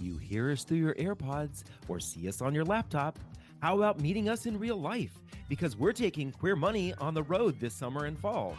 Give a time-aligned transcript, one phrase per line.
[0.00, 3.18] You hear us through your AirPods or see us on your laptop.
[3.60, 5.12] How about meeting us in real life?
[5.48, 8.56] Because we're taking Queer Money on the road this summer and fall.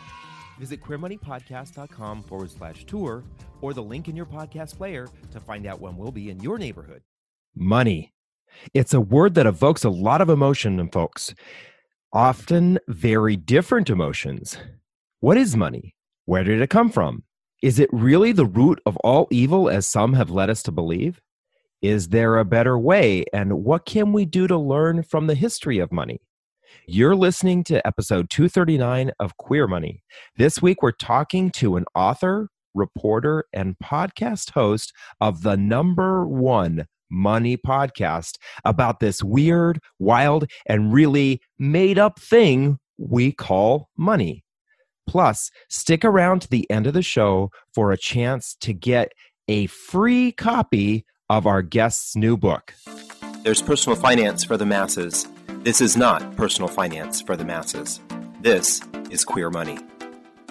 [0.59, 3.23] Visit queermoneypodcast.com forward slash tour
[3.61, 6.59] or the link in your podcast player to find out when we'll be in your
[6.59, 7.01] neighborhood.
[7.55, 8.13] Money.
[8.73, 11.33] It's a word that evokes a lot of emotion in folks,
[12.13, 14.57] often very different emotions.
[15.21, 15.95] What is money?
[16.25, 17.23] Where did it come from?
[17.63, 21.21] Is it really the root of all evil, as some have led us to believe?
[21.81, 23.25] Is there a better way?
[23.33, 26.21] And what can we do to learn from the history of money?
[26.85, 30.03] You're listening to episode 239 of Queer Money.
[30.37, 36.85] This week, we're talking to an author, reporter, and podcast host of the number one
[37.09, 44.43] money podcast about this weird, wild, and really made up thing we call money.
[45.07, 49.11] Plus, stick around to the end of the show for a chance to get
[49.47, 52.73] a free copy of our guest's new book.
[53.43, 55.29] There's personal finance for the masses.
[55.63, 58.01] This is not personal finance for the masses.
[58.41, 59.79] This is Queer Money.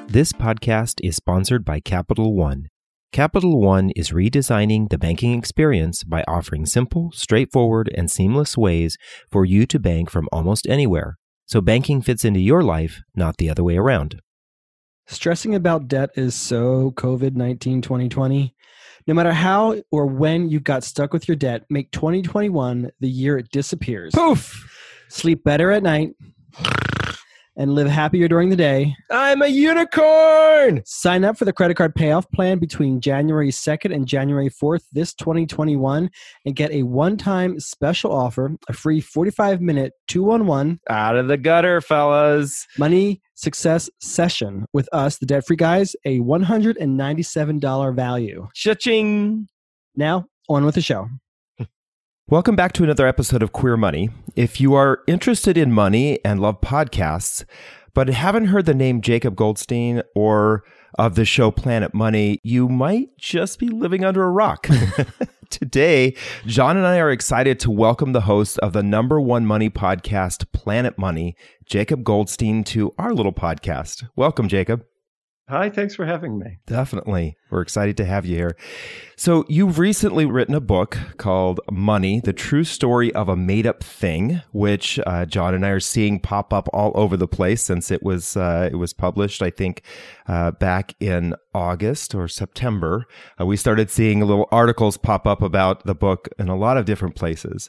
[0.06, 2.69] This podcast is sponsored by Capital One.
[3.12, 8.97] Capital One is redesigning the banking experience by offering simple, straightforward, and seamless ways
[9.31, 11.19] for you to bank from almost anywhere.
[11.45, 14.23] So banking fits into your life, not the other way around.
[15.06, 18.55] Stressing about debt is so COVID 19 2020.
[19.11, 23.39] No matter how or when you got stuck with your debt, make 2021 the year
[23.39, 24.14] it disappears.
[24.14, 24.72] Poof!
[25.08, 26.14] Sleep better at night
[27.61, 28.97] and live happier during the day.
[29.11, 30.80] I'm a unicorn!
[30.86, 35.12] Sign up for the credit card payoff plan between January 2nd and January 4th this
[35.12, 36.11] 2021
[36.47, 42.67] and get a one-time special offer, a free 45-minute 211 Out of the gutter, fellas.
[42.78, 48.48] money success session with us, the debt-free guys, a $197 value.
[48.55, 49.48] Cha-ching!
[49.95, 51.08] Now, on with the show.
[52.31, 54.09] Welcome back to another episode of Queer Money.
[54.36, 57.45] If you are interested in money and love podcasts,
[57.92, 60.63] but haven't heard the name Jacob Goldstein or
[60.96, 64.68] of the show Planet Money, you might just be living under a rock.
[65.51, 66.14] Today,
[66.46, 70.52] John and I are excited to welcome the host of the number one money podcast,
[70.52, 71.35] Planet Money,
[71.67, 74.08] Jacob Goldstein, to our little podcast.
[74.14, 74.85] Welcome, Jacob.
[75.50, 76.58] Hi, thanks for having me.
[76.66, 77.36] Definitely.
[77.50, 78.56] We're excited to have you here.
[79.16, 83.83] So, you've recently written a book called Money, the true story of a made up
[83.83, 87.90] thing, which uh, John and I are seeing pop up all over the place since
[87.90, 89.83] it was, uh, it was published, I think,
[90.28, 93.06] uh, back in August or September.
[93.40, 96.84] Uh, we started seeing little articles pop up about the book in a lot of
[96.84, 97.68] different places.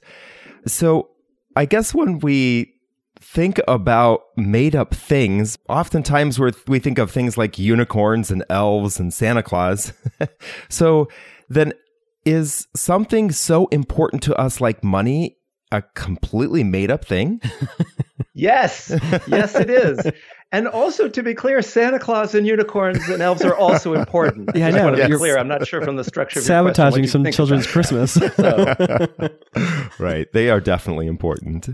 [0.67, 1.09] So,
[1.55, 2.75] I guess when we
[3.21, 8.99] think about made up things, oftentimes we we think of things like unicorns and elves
[8.99, 9.93] and Santa Claus.
[10.69, 11.07] so
[11.49, 11.73] then
[12.25, 15.37] is something so important to us like money
[15.71, 17.41] a completely made up thing?
[18.33, 18.89] Yes,
[19.27, 20.09] yes, it is.
[20.53, 24.51] And also, to be clear, Santa Claus and unicorns and elves are also important.
[24.55, 24.85] Yeah, I just know.
[24.85, 25.37] want to be You're clear.
[25.37, 27.67] I'm not sure from the structure of your Sabotaging question some what you think children's
[27.67, 28.13] Christmas.
[28.13, 29.29] So,
[29.99, 30.31] right.
[30.31, 31.69] They are definitely important.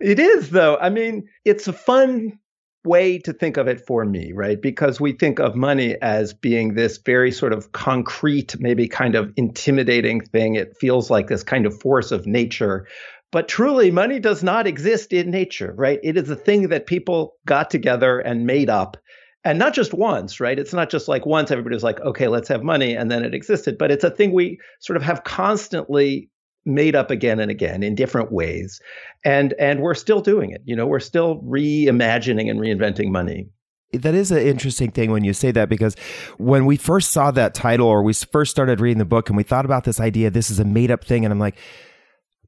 [0.00, 0.76] It is, though.
[0.76, 2.38] I mean, it's a fun
[2.84, 4.62] way to think of it for me, right?
[4.62, 9.32] Because we think of money as being this very sort of concrete, maybe kind of
[9.36, 10.54] intimidating thing.
[10.54, 12.86] It feels like this kind of force of nature.
[13.32, 15.98] But truly, money does not exist in nature, right?
[16.02, 18.96] It is a thing that people got together and made up.
[19.44, 20.58] And not just once, right?
[20.58, 23.78] It's not just like once everybody's like, okay, let's have money, and then it existed.
[23.78, 26.30] But it's a thing we sort of have constantly
[26.66, 28.80] made up again and again in different ways.
[29.24, 30.62] And and we're still doing it.
[30.64, 33.48] You know, we're still reimagining and reinventing money.
[33.92, 35.94] That is an interesting thing when you say that because
[36.38, 39.44] when we first saw that title or we first started reading the book and we
[39.44, 41.56] thought about this idea, this is a made up thing, and I'm like,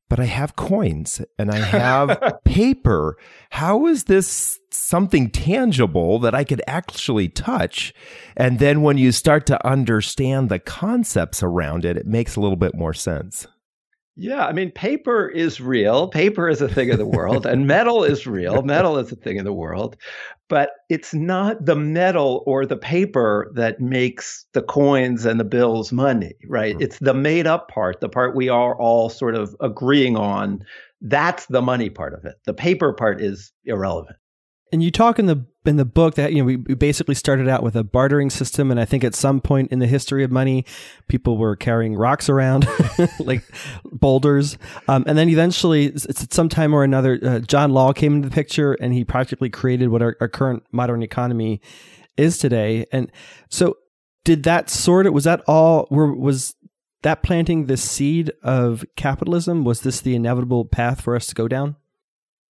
[0.08, 3.16] but I have coins and I have paper.
[3.50, 7.94] How is this something tangible that I could actually touch?
[8.36, 12.56] And then when you start to understand the concepts around it, it makes a little
[12.56, 13.46] bit more sense.
[14.20, 16.09] Yeah, I mean, paper is real.
[16.09, 18.62] Paper is a thing of the world, and metal is real.
[18.65, 19.97] Metal is a thing of the world.
[20.49, 25.93] But it's not the metal or the paper that makes the coins and the bills
[25.93, 26.76] money, right?
[26.76, 26.82] Mhm.
[26.82, 30.65] It's the made up part, the part we are all sort of agreeing on.
[31.00, 32.35] That's the money part of it.
[32.44, 34.17] The paper part is irrelevant.
[34.73, 37.62] And you talk in the in the book that you know we, basically started out
[37.62, 40.65] with a bartering system and i think at some point in the history of money
[41.09, 42.67] people were carrying rocks around
[43.20, 43.43] like
[43.85, 44.56] boulders
[44.88, 48.15] um, and then eventually it's it's at some time or another uh, john law came
[48.15, 51.61] into the picture and he practically created what our, our current modern economy
[52.17, 53.12] is today and
[53.50, 53.76] so
[54.25, 56.55] did that sort of was that all were was
[57.03, 59.65] that planting the seed of capitalism?
[59.65, 61.76] Was this the inevitable path for us to go down?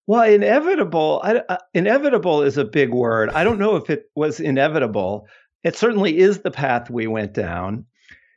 [0.09, 1.21] Well, inevitable.
[1.23, 3.29] I, uh, inevitable is a big word.
[3.29, 5.27] I don't know if it was inevitable.
[5.63, 7.85] It certainly is the path we went down.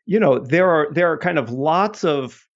[0.05, 2.47] You know, there are there are kind of lots of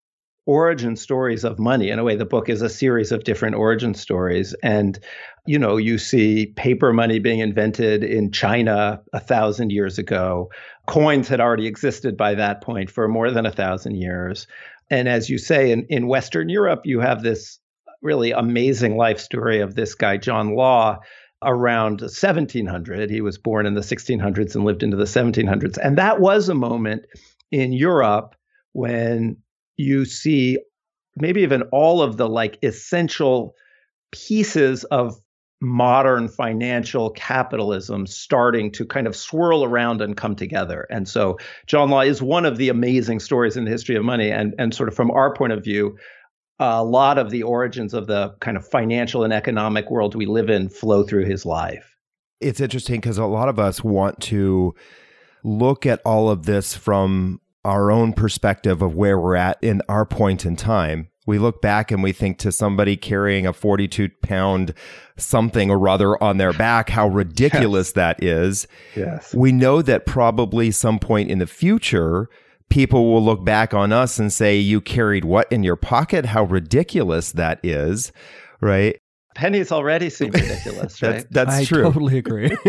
[0.44, 1.88] origin stories of money.
[1.88, 4.98] In a way, the book is a series of different origin stories, and
[5.46, 10.50] you know, you see paper money being invented in China a thousand years ago.
[10.88, 14.46] Coins had already existed by that point for more than a thousand years.
[14.90, 17.58] And as you say, in, in Western Europe, you have this
[18.06, 21.00] really amazing life story of this guy, John Law,
[21.42, 23.10] around 1700.
[23.10, 25.76] He was born in the 1600s and lived into the 1700s.
[25.82, 27.02] And that was a moment
[27.50, 28.36] in Europe
[28.72, 29.36] when
[29.76, 30.58] you see
[31.16, 33.54] maybe even all of the like essential
[34.12, 35.20] pieces of
[35.60, 40.86] modern financial capitalism starting to kind of swirl around and come together.
[40.90, 44.30] And so John Law is one of the amazing stories in the history of money.
[44.30, 45.96] And, and sort of from our point of view,
[46.58, 50.48] a lot of the origins of the kind of financial and economic world we live
[50.48, 51.96] in flow through his life.
[52.40, 54.74] It's interesting because a lot of us want to
[55.42, 60.06] look at all of this from our own perspective of where we're at in our
[60.06, 61.08] point in time.
[61.26, 64.72] We look back and we think to somebody carrying a 42 pound
[65.16, 67.92] something or rather on their back, how ridiculous yes.
[67.94, 68.68] that is.
[68.94, 69.34] Yes.
[69.34, 72.28] We know that probably some point in the future,
[72.70, 76.26] people will look back on us and say, You carried what in your pocket?
[76.26, 78.12] How ridiculous that is.
[78.60, 78.98] Right.
[79.34, 81.12] Pennies already seem ridiculous, right?
[81.12, 81.82] that's, that's I true.
[81.82, 82.56] totally agree.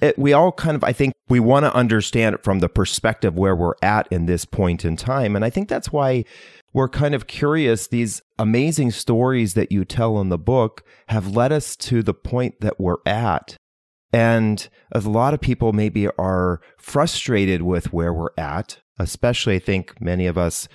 [0.00, 3.36] it, we all kind of, I think, we want to understand it from the perspective
[3.36, 5.36] where we're at in this point in time.
[5.36, 6.24] And I think that's why
[6.72, 7.86] we're kind of curious.
[7.86, 12.60] These amazing stories that you tell in the book have led us to the point
[12.60, 13.56] that we're at.
[14.12, 20.00] And a lot of people maybe are frustrated with where we're at, especially I think
[20.00, 20.68] many of us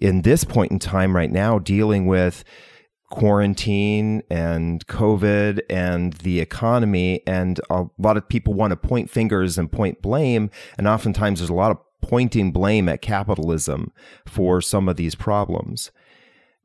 [0.00, 2.44] in this point in time right now dealing with
[3.10, 7.22] quarantine and COVID and the economy.
[7.26, 10.50] And a lot of people want to point fingers and point blame.
[10.76, 13.92] And oftentimes there's a lot of pointing blame at capitalism
[14.26, 15.90] for some of these problems.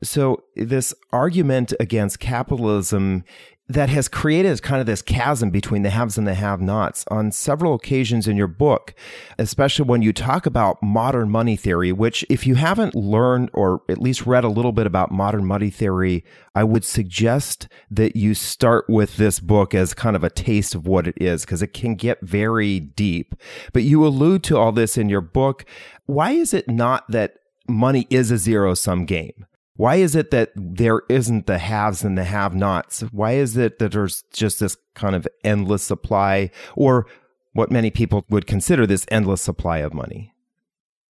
[0.04, 3.24] So this argument against capitalism
[3.70, 7.32] that has created kind of this chasm between the haves and the have nots on
[7.32, 8.94] several occasions in your book,
[9.40, 14.02] especially when you talk about modern money theory, which, if you haven't learned or at
[14.02, 18.86] least read a little bit about modern money theory, I would suggest that you start
[18.90, 21.96] with this book as kind of a taste of what it is, because it can
[21.96, 23.34] get very deep.
[23.72, 25.64] But you allude to all this in your book.
[26.06, 27.36] Why is it not that
[27.70, 29.46] money is a zero sum game?
[29.76, 33.02] Why is it that there isn't the haves and the have nots?
[33.12, 37.08] Why is it that there's just this kind of endless supply or
[37.54, 40.34] what many people would consider this endless supply of money?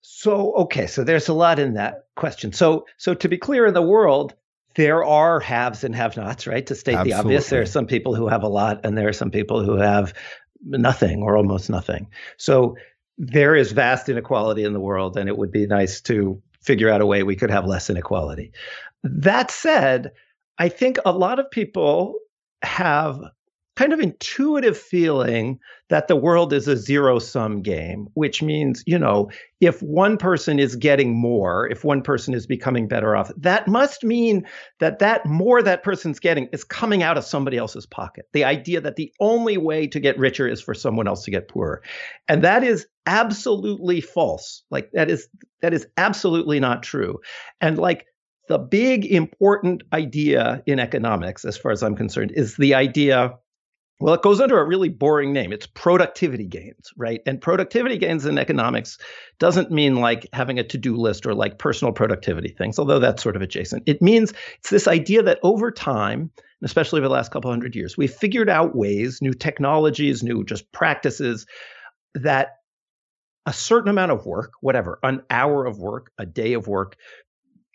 [0.01, 2.53] So, okay, so there's a lot in that question.
[2.53, 4.33] So, so to be clear in the world,
[4.75, 6.65] there are haves and have nots, right?
[6.65, 7.11] To state Absolutely.
[7.11, 9.63] the obvious, there are some people who have a lot and there are some people
[9.63, 10.13] who have
[10.65, 12.07] nothing or almost nothing.
[12.37, 12.77] So,
[13.17, 17.01] there is vast inequality in the world, and it would be nice to figure out
[17.01, 18.51] a way we could have less inequality.
[19.03, 20.11] That said,
[20.57, 22.15] I think a lot of people
[22.61, 23.19] have
[23.75, 25.59] kind of intuitive feeling
[25.89, 29.29] that the world is a zero sum game, which means, you know,
[29.59, 34.03] if one person is getting more, if one person is becoming better off, that must
[34.03, 34.45] mean
[34.79, 38.27] that that more that person's getting is coming out of somebody else's pocket.
[38.33, 41.47] The idea that the only way to get richer is for someone else to get
[41.47, 41.81] poorer.
[42.27, 44.63] And that is absolutely false.
[44.69, 45.27] Like that is
[45.61, 47.19] that is absolutely not true.
[47.59, 48.05] And like
[48.49, 53.37] the big important idea in economics as far as I'm concerned is the idea
[54.03, 55.53] well, it goes under a really boring name.
[55.53, 57.21] It's productivity gains, right?
[57.25, 58.97] And productivity gains in economics
[59.39, 63.23] doesn't mean like having a to do list or like personal productivity things, although that's
[63.23, 63.83] sort of adjacent.
[63.85, 66.31] It means it's this idea that over time,
[66.61, 70.69] especially over the last couple hundred years, we've figured out ways, new technologies, new just
[70.73, 71.45] practices
[72.13, 72.57] that
[73.45, 76.97] a certain amount of work, whatever, an hour of work, a day of work,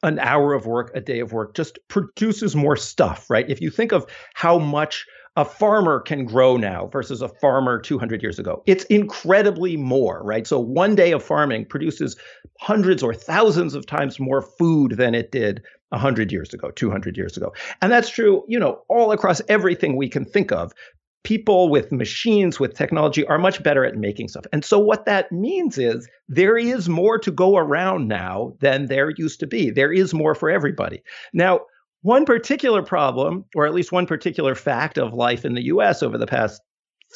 [0.03, 3.49] an hour of work, a day of work, just produces more stuff, right?
[3.49, 4.05] If you think of
[4.35, 5.07] how much
[5.39, 8.61] a farmer can grow now versus a farmer 200 years ago.
[8.67, 10.45] It's incredibly more, right?
[10.49, 12.17] So one day of farming produces
[12.59, 17.37] hundreds or thousands of times more food than it did 100 years ago, 200 years
[17.37, 17.55] ago.
[17.81, 20.73] And that's true, you know, all across everything we can think of.
[21.23, 24.47] People with machines, with technology, are much better at making stuff.
[24.53, 29.13] And so, what that means is there is more to go around now than there
[29.17, 29.71] used to be.
[29.71, 31.03] There is more for everybody.
[31.33, 31.61] Now,
[32.03, 36.19] one particular problem, or at least one particular fact of life in the US over
[36.19, 36.61] the past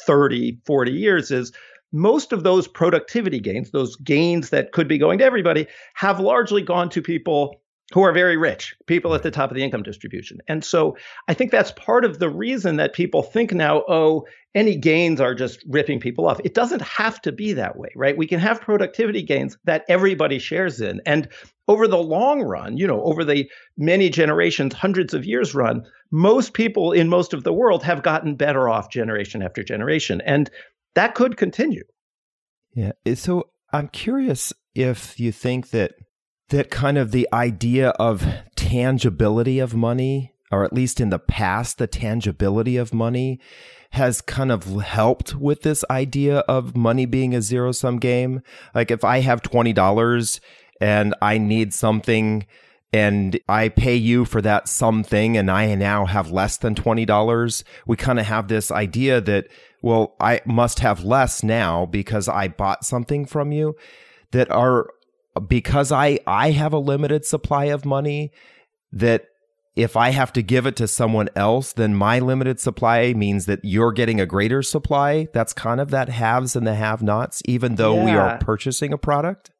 [0.05, 1.51] 30, 40 years is
[1.91, 6.61] most of those productivity gains, those gains that could be going to everybody, have largely
[6.61, 7.61] gone to people
[7.93, 10.39] who are very rich, people at the top of the income distribution.
[10.47, 10.97] And so
[11.27, 15.35] I think that's part of the reason that people think now, oh, any gains are
[15.35, 16.39] just ripping people off.
[16.43, 18.17] It doesn't have to be that way, right?
[18.17, 21.01] We can have productivity gains that everybody shares in.
[21.05, 21.27] And
[21.67, 23.47] over the long run, you know, over the
[23.77, 28.35] many generations, hundreds of years run, most people in most of the world have gotten
[28.35, 30.19] better off generation after generation.
[30.25, 30.49] And
[30.95, 31.83] that could continue.
[32.73, 32.93] Yeah.
[33.13, 35.93] So I'm curious if you think that
[36.53, 38.23] that kind of the idea of
[38.55, 43.39] tangibility of money, or at least in the past, the tangibility of money
[43.89, 48.39] has kind of helped with this idea of money being a zero sum game.
[48.75, 50.39] Like if I have $20
[50.79, 52.45] and I need something
[52.93, 57.97] and I pay you for that something and I now have less than $20, we
[57.97, 59.47] kind of have this idea that,
[59.81, 63.75] well, I must have less now because I bought something from you
[64.33, 64.87] that are
[65.47, 68.31] because I I have a limited supply of money
[68.91, 69.25] that
[69.75, 73.59] if I have to give it to someone else, then my limited supply means that
[73.63, 75.27] you're getting a greater supply.
[75.33, 78.05] That's kind of that haves and the have nots, even though yeah.
[78.05, 79.51] we are purchasing a product.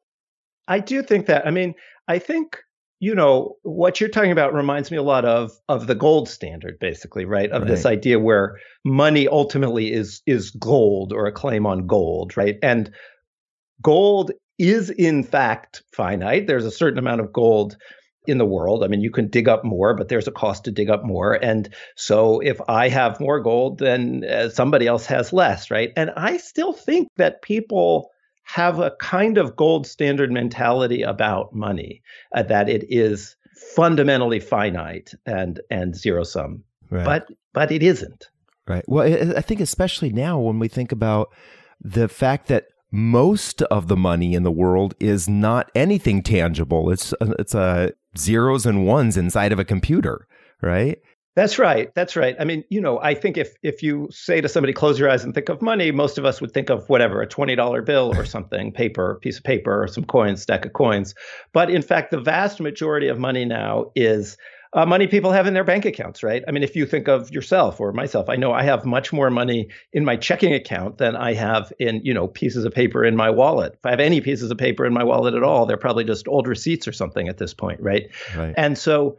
[0.68, 1.46] I do think that.
[1.46, 1.74] I mean,
[2.06, 2.58] I think
[3.00, 6.78] you know what you're talking about reminds me a lot of of the gold standard
[6.78, 7.70] basically right of right.
[7.70, 12.90] this idea where money ultimately is is gold or a claim on gold right and
[13.82, 16.46] gold is in fact finite.
[16.46, 17.76] There's a certain amount of gold
[18.26, 18.82] in the world.
[18.82, 21.34] I mean, you can dig up more, but there's a cost to dig up more.
[21.34, 25.92] And so if I have more gold, then uh, somebody else has less, right?
[25.96, 28.10] And I still think that people
[28.44, 32.02] have a kind of gold standard mentality about money,
[32.34, 33.36] uh, that it is
[33.74, 36.62] fundamentally finite and and zero sum.
[36.90, 37.04] Right.
[37.04, 38.28] But but it isn't.
[38.66, 38.84] Right.
[38.86, 41.28] Well, I think especially now when we think about
[41.80, 46.92] the fact that most of the money in the world is not anything tangible.
[46.92, 50.28] It's uh, it's a zeros and ones inside of a computer,
[50.62, 51.02] right?
[51.34, 51.92] That's right.
[51.96, 52.36] That's right.
[52.38, 55.24] I mean, you know, I think if if you say to somebody, close your eyes
[55.24, 58.12] and think of money, most of us would think of whatever, a twenty dollar bill
[58.16, 61.16] or something, paper, piece of paper, or some coins, stack of coins.
[61.52, 64.36] But in fact, the vast majority of money now is
[64.74, 66.42] uh, money people have in their bank accounts, right?
[66.48, 69.30] I mean, if you think of yourself or myself, I know I have much more
[69.30, 73.14] money in my checking account than I have in, you know, pieces of paper in
[73.14, 73.74] my wallet.
[73.74, 76.26] If I have any pieces of paper in my wallet at all, they're probably just
[76.26, 78.10] old receipts or something at this point, right?
[78.36, 78.52] right.
[78.56, 79.18] And so,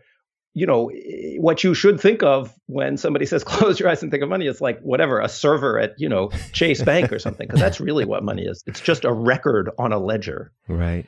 [0.53, 0.91] you know,
[1.37, 4.47] what you should think of when somebody says close your eyes and think of money
[4.47, 8.03] is like whatever, a server at, you know, Chase Bank or something, because that's really
[8.03, 8.61] what money is.
[8.67, 10.51] It's just a record on a ledger.
[10.67, 11.05] Right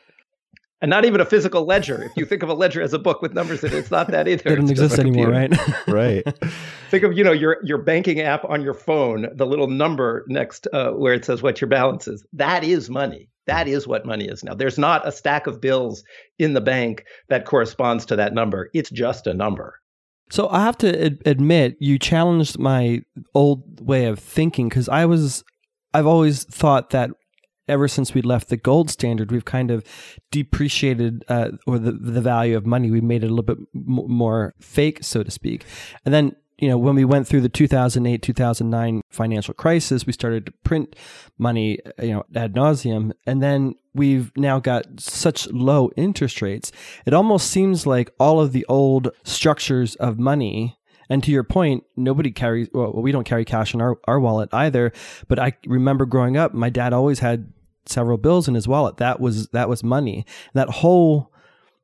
[0.82, 2.04] and not even a physical ledger.
[2.04, 4.08] If you think of a ledger as a book with numbers in it, it's not
[4.10, 4.50] that either.
[4.52, 5.52] It doesn't exist anymore, right?
[5.88, 6.24] right.
[6.90, 10.68] think of you know your your banking app on your phone, the little number next
[10.74, 12.26] uh, where it says what your balance is.
[12.34, 13.30] That is money.
[13.48, 14.54] That is what money is now.
[14.54, 16.04] There's not a stack of bills
[16.38, 18.70] in the bank that corresponds to that number.
[18.74, 19.80] It's just a number.
[20.30, 23.04] So I have to ad- admit, you challenged my
[23.34, 25.44] old way of thinking because I was
[25.94, 27.12] I've always thought that
[27.68, 29.84] ever since we left the gold standard, we've kind of
[30.32, 32.92] depreciated uh, or the the value of money.
[32.92, 35.66] We made it a little bit m- more fake, so to speak.
[36.06, 40.46] And then you know when we went through the 2008 2009 financial crisis, we started
[40.48, 40.96] to print
[41.38, 46.72] money you know ad nauseum, and then we've now got such low interest rates.
[47.06, 50.78] It almost seems like all of the old structures of money
[51.10, 54.50] and to your point, nobody carries, well, we don't carry cash in our, our wallet
[54.52, 54.92] either.
[55.28, 57.52] But I remember growing up, my dad always had
[57.89, 58.98] several bills in his wallet.
[58.98, 60.25] That was that was money.
[60.53, 61.32] That whole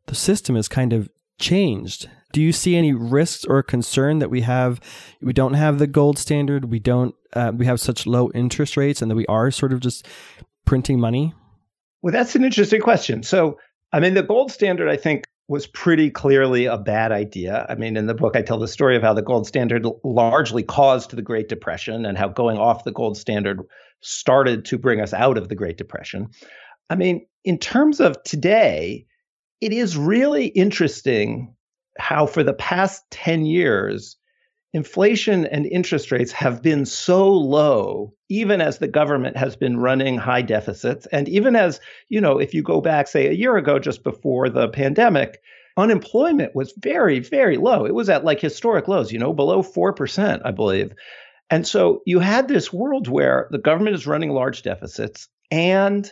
[0.08, 2.10] the system is kind of changed.
[2.32, 4.80] Do you see any risks or concern that we have?
[5.22, 6.66] We don't have the gold standard.
[6.66, 7.16] We don't.
[7.34, 10.08] Uh, we have such low interest rates, and that we are sort of just
[10.66, 11.34] printing money.
[12.02, 13.24] Well, that's an interesting question.
[13.24, 13.60] So,
[13.92, 17.66] I mean, the gold standard, I think, was pretty clearly a bad idea.
[17.70, 20.64] I mean, in the book, I tell the story of how the gold standard largely
[20.64, 23.62] caused the Great Depression and how going off the gold standard
[24.04, 26.30] started to bring us out of the Great Depression.
[26.90, 29.08] I mean, in terms of today,
[29.62, 31.56] it is really interesting
[31.98, 34.18] how for the past 10 years,
[34.74, 40.18] inflation and interest rates have been so low even as the government has been running
[40.18, 41.06] high deficits.
[41.12, 41.80] And even as
[42.10, 45.42] you know if you go back say a year ago just before the pandemic
[45.78, 47.86] unemployment was very very low.
[47.86, 50.94] It was at like historic lows you know below 4% i believe
[51.50, 56.12] and so you had this world where the government is running large deficits and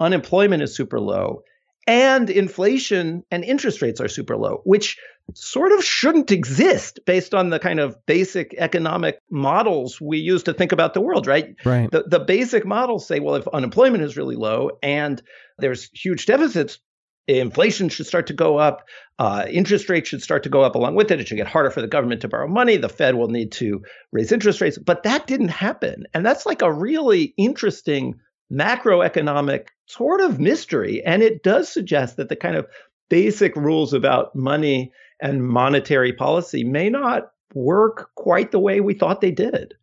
[0.00, 1.42] unemployment is super low
[1.88, 4.98] and inflation and interest rates are super low, which
[5.34, 10.52] sort of shouldn't exist based on the kind of basic economic models we use to
[10.52, 11.56] think about the world, right?
[11.64, 11.90] Right.
[11.90, 15.20] The, the basic models say, well, if unemployment is really low and
[15.58, 16.78] there's huge deficits,
[17.28, 20.94] inflation should start to go up, uh, interest rates should start to go up along
[20.94, 21.20] with it.
[21.20, 22.76] It should get harder for the government to borrow money.
[22.76, 23.82] The Fed will need to
[24.12, 24.78] raise interest rates.
[24.78, 26.04] But that didn't happen.
[26.14, 28.14] And that's like a really interesting
[28.50, 31.02] macroeconomic sort of mystery.
[31.04, 32.66] And it does suggest that the kind of
[33.10, 39.20] basic rules about money and monetary policy may not work quite the way we thought
[39.20, 39.74] they did.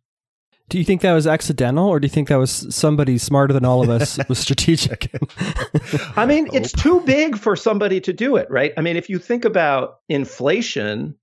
[0.68, 3.64] Do you think that was accidental, or do you think that was somebody smarter than
[3.64, 5.10] all of us was strategic?
[6.16, 8.72] I mean, it's too big for somebody to do it, right?
[8.76, 11.14] I mean, if you think about inflation,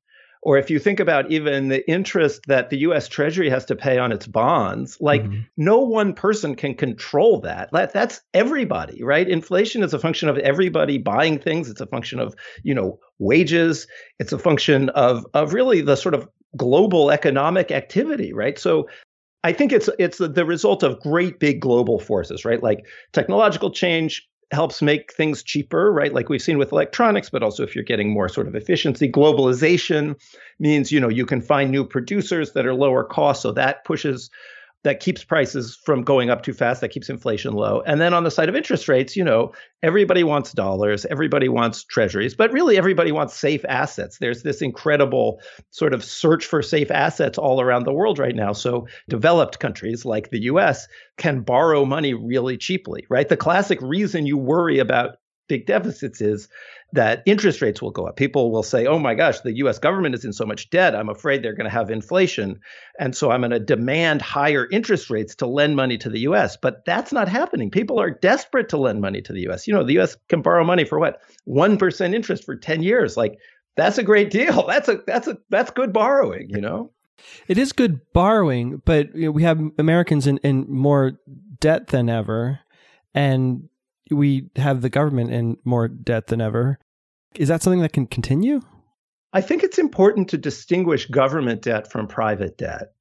[0.44, 3.98] or if you think about even the interest that the US Treasury has to pay
[3.98, 5.40] on its bonds, like mm-hmm.
[5.58, 7.72] no one person can control that.
[7.72, 7.94] that.
[7.94, 9.28] That's everybody, right?
[9.28, 11.70] Inflation is a function of everybody buying things.
[11.70, 13.88] It's a function of, you know, wages.
[14.20, 18.60] It's a function of of really the sort of global economic activity, right?
[18.60, 18.88] So
[19.44, 22.64] I think it's it's the result of great big global forces, right?
[22.64, 26.14] Like technological change helps make things cheaper, right?
[26.14, 30.20] Like we've seen with electronics, but also if you're getting more sort of efficiency, globalization
[30.60, 34.30] means you know you can find new producers that are lower cost, so that pushes
[34.84, 37.82] that keeps prices from going up too fast, that keeps inflation low.
[37.86, 41.84] And then on the side of interest rates, you know, everybody wants dollars, everybody wants
[41.84, 44.18] treasuries, but really everybody wants safe assets.
[44.18, 45.40] There's this incredible
[45.72, 48.52] sort of search for safe assets all around the world right now.
[48.52, 50.88] So developed countries like the US
[51.18, 53.30] can borrow money really cheaply, right?
[53.30, 55.16] The classic reason you worry about
[55.48, 56.48] big deficits is
[56.94, 58.16] that interest rates will go up.
[58.16, 60.96] People will say, oh my gosh, the US government is in so much debt.
[60.96, 62.60] I'm afraid they're going to have inflation.
[63.00, 66.56] And so I'm going to demand higher interest rates to lend money to the US.
[66.56, 67.72] But that's not happening.
[67.72, 69.68] People are desperate to lend money to the US.
[69.68, 71.22] You know, the US can borrow money for what?
[71.48, 73.18] 1% interest for 10 years.
[73.18, 73.40] Like,
[73.76, 74.68] that's a great deal.
[74.68, 76.92] That's a that's a that's good borrowing, you know?
[77.48, 81.20] It is good borrowing, but you know, we have Americans in, in more
[81.60, 82.60] debt than ever.
[83.14, 83.70] And
[84.12, 86.80] we have the government in more debt than ever.
[87.36, 88.62] Is that something that can continue?
[89.34, 92.94] I think it's important to distinguish government debt from private debt.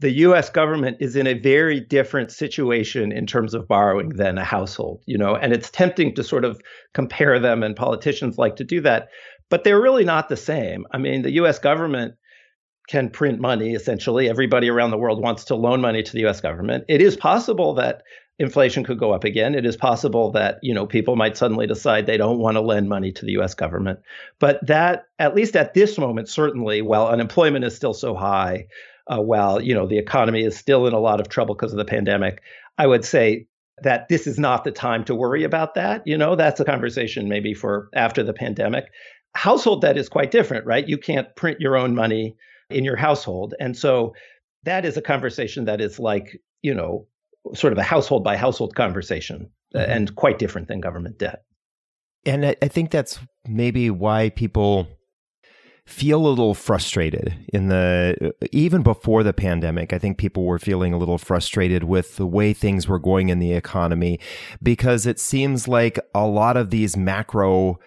[0.00, 4.44] The US government is in a very different situation in terms of borrowing than a
[4.44, 6.60] household, you know, and it's tempting to sort of
[6.94, 9.08] compare them and politicians like to do that,
[9.48, 10.86] but they're really not the same.
[10.92, 12.14] I mean, the US government
[12.88, 14.28] can print money essentially.
[14.28, 16.84] Everybody around the world wants to loan money to the US government.
[16.88, 18.02] It is possible that
[18.38, 19.54] inflation could go up again.
[19.54, 22.88] It is possible that you know people might suddenly decide they don't want to lend
[22.88, 23.54] money to the U.S.
[23.54, 24.00] government.
[24.38, 28.66] But that, at least at this moment, certainly, while unemployment is still so high,
[29.08, 31.78] uh, while you know the economy is still in a lot of trouble because of
[31.78, 32.42] the pandemic,
[32.76, 33.46] I would say
[33.82, 36.06] that this is not the time to worry about that.
[36.06, 38.86] You know, that's a conversation maybe for after the pandemic.
[39.34, 40.88] Household debt is quite different, right?
[40.88, 42.36] You can't print your own money
[42.70, 44.14] in your household, and so
[44.64, 47.06] that is a conversation that is like you know
[47.54, 49.90] sort of a household by household conversation uh, mm-hmm.
[49.90, 51.42] and quite different than government debt.
[52.26, 54.88] And I, I think that's maybe why people
[55.86, 60.92] feel a little frustrated in the even before the pandemic i think people were feeling
[60.92, 64.20] a little frustrated with the way things were going in the economy
[64.62, 67.78] because it seems like a lot of these macro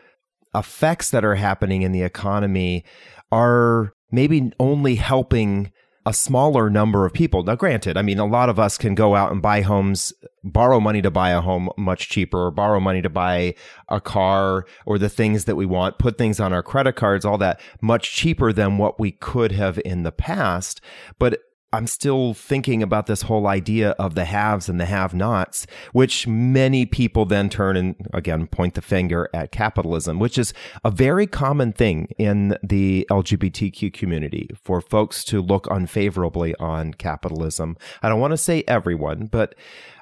[0.56, 2.84] effects that are happening in the economy
[3.32, 5.72] are maybe only helping
[6.06, 7.44] a smaller number of people.
[7.44, 10.80] Now, granted, I mean, a lot of us can go out and buy homes, borrow
[10.80, 13.54] money to buy a home much cheaper, or borrow money to buy
[13.88, 17.38] a car or the things that we want, put things on our credit cards, all
[17.38, 20.82] that much cheaper than what we could have in the past.
[21.20, 21.40] But
[21.74, 26.28] I'm still thinking about this whole idea of the haves and the have nots, which
[26.28, 30.54] many people then turn and again point the finger at capitalism, which is
[30.84, 37.78] a very common thing in the LGBTQ community for folks to look unfavorably on capitalism.
[38.02, 39.56] I don't want to say everyone, but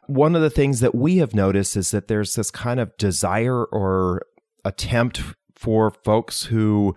[0.07, 3.63] one of the things that we have noticed is that there's this kind of desire
[3.65, 4.23] or
[4.65, 5.21] attempt
[5.53, 6.95] for folks who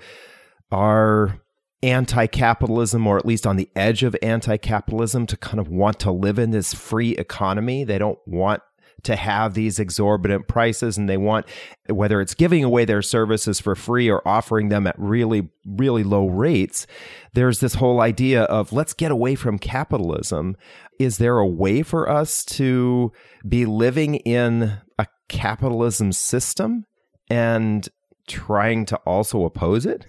[0.70, 1.42] are
[1.82, 5.98] anti capitalism, or at least on the edge of anti capitalism, to kind of want
[6.00, 7.84] to live in this free economy.
[7.84, 8.62] They don't want
[9.04, 11.46] to have these exorbitant prices and they want
[11.88, 16.26] whether it's giving away their services for free or offering them at really really low
[16.26, 16.86] rates
[17.34, 20.56] there's this whole idea of let's get away from capitalism
[20.98, 23.12] is there a way for us to
[23.48, 26.84] be living in a capitalism system
[27.28, 27.88] and
[28.28, 30.06] trying to also oppose it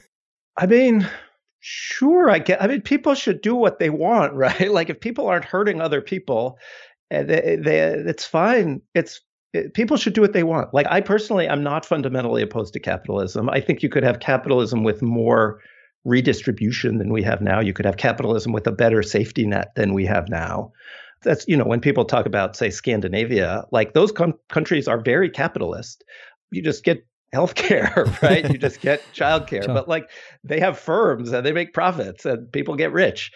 [0.58, 1.08] i mean
[1.66, 2.62] Sure, I get.
[2.62, 4.70] I mean, people should do what they want, right?
[4.72, 6.60] Like if people aren't hurting other people,
[7.10, 8.82] eh, they, eh, they, eh, it's fine.
[8.94, 9.22] It's
[9.54, 10.74] eh, people should do what they want.
[10.74, 13.50] Like I personally, I'm not fundamentally opposed to capitalism.
[13.50, 15.62] I think you could have capitalism with more
[16.04, 17.62] redistribution than we have now.
[17.62, 20.74] You could have capitalism with a better safety net than we have now.
[21.24, 25.30] That's, you know, when people talk about, say, Scandinavia, like those com- countries are very
[25.30, 26.04] capitalist.
[26.52, 28.50] You just get healthcare, right?
[28.50, 29.66] you just get childcare.
[29.66, 29.74] Sure.
[29.74, 30.10] But like
[30.44, 33.32] they have firms and they make profits and people get rich.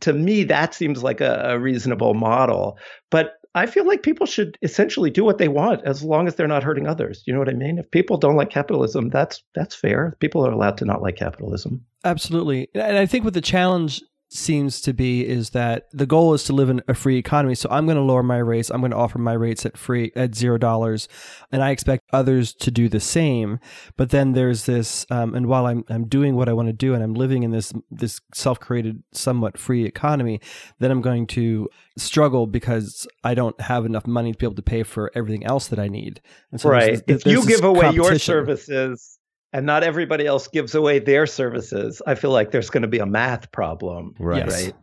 [0.00, 2.78] To me, that seems like a, a reasonable model.
[3.10, 6.48] But I feel like people should essentially do what they want as long as they're
[6.48, 7.22] not hurting others.
[7.26, 7.78] You know what I mean?
[7.78, 10.16] If people don't like capitalism, that's that's fair.
[10.18, 11.84] People are allowed to not like capitalism.
[12.02, 12.68] Absolutely.
[12.74, 14.02] And I think what the challenge
[14.34, 17.54] seems to be is that the goal is to live in a free economy.
[17.54, 18.70] So I'm going to lower my rates.
[18.70, 21.08] I'm going to offer my rates at free at zero dollars,
[21.52, 23.60] and I expect others to do the same.
[23.96, 26.94] But then there's this, um, and while I'm I'm doing what I want to do,
[26.94, 30.40] and I'm living in this this self created, somewhat free economy,
[30.80, 34.62] then I'm going to struggle because I don't have enough money to be able to
[34.62, 36.20] pay for everything else that I need.
[36.50, 37.02] And So right.
[37.06, 39.18] There's, there's if you give away your services
[39.54, 42.98] and not everybody else gives away their services, I feel like there's going to be
[42.98, 44.44] a math problem, right?
[44.44, 44.64] Yes.
[44.64, 44.74] Right,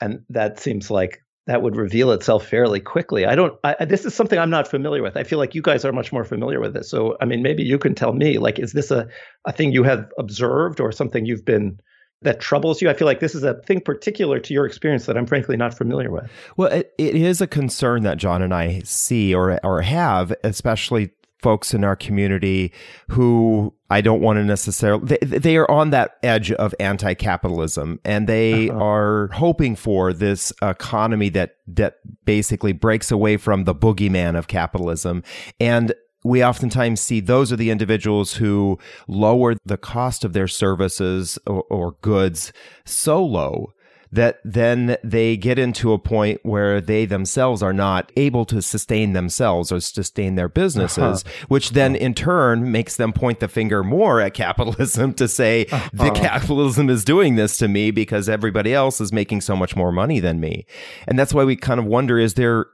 [0.00, 3.26] and that seems like that would reveal itself fairly quickly.
[3.26, 3.58] I don't.
[3.64, 5.16] I, this is something I'm not familiar with.
[5.16, 6.84] I feel like you guys are much more familiar with it.
[6.84, 9.08] So, I mean, maybe you can tell me, like, is this a
[9.44, 11.80] a thing you have observed or something you've been
[12.22, 12.88] that troubles you?
[12.88, 15.76] I feel like this is a thing particular to your experience that I'm frankly not
[15.76, 16.30] familiar with.
[16.56, 21.10] Well, it, it is a concern that John and I see or or have, especially
[21.44, 22.72] folks in our community
[23.10, 28.26] who I don't want to necessarily they, they are on that edge of anti-capitalism and
[28.26, 28.82] they uh-huh.
[28.82, 35.22] are hoping for this economy that that basically breaks away from the boogeyman of capitalism
[35.60, 35.92] and
[36.24, 41.62] we oftentimes see those are the individuals who lower the cost of their services or,
[41.64, 42.54] or goods
[42.86, 43.74] so low
[44.14, 49.12] that then they get into a point where they themselves are not able to sustain
[49.12, 51.46] themselves or sustain their businesses, uh-huh.
[51.48, 55.90] which then in turn makes them point the finger more at capitalism to say uh-huh.
[55.92, 59.90] the capitalism is doing this to me because everybody else is making so much more
[59.90, 60.64] money than me.
[61.08, 62.66] And that's why we kind of wonder is there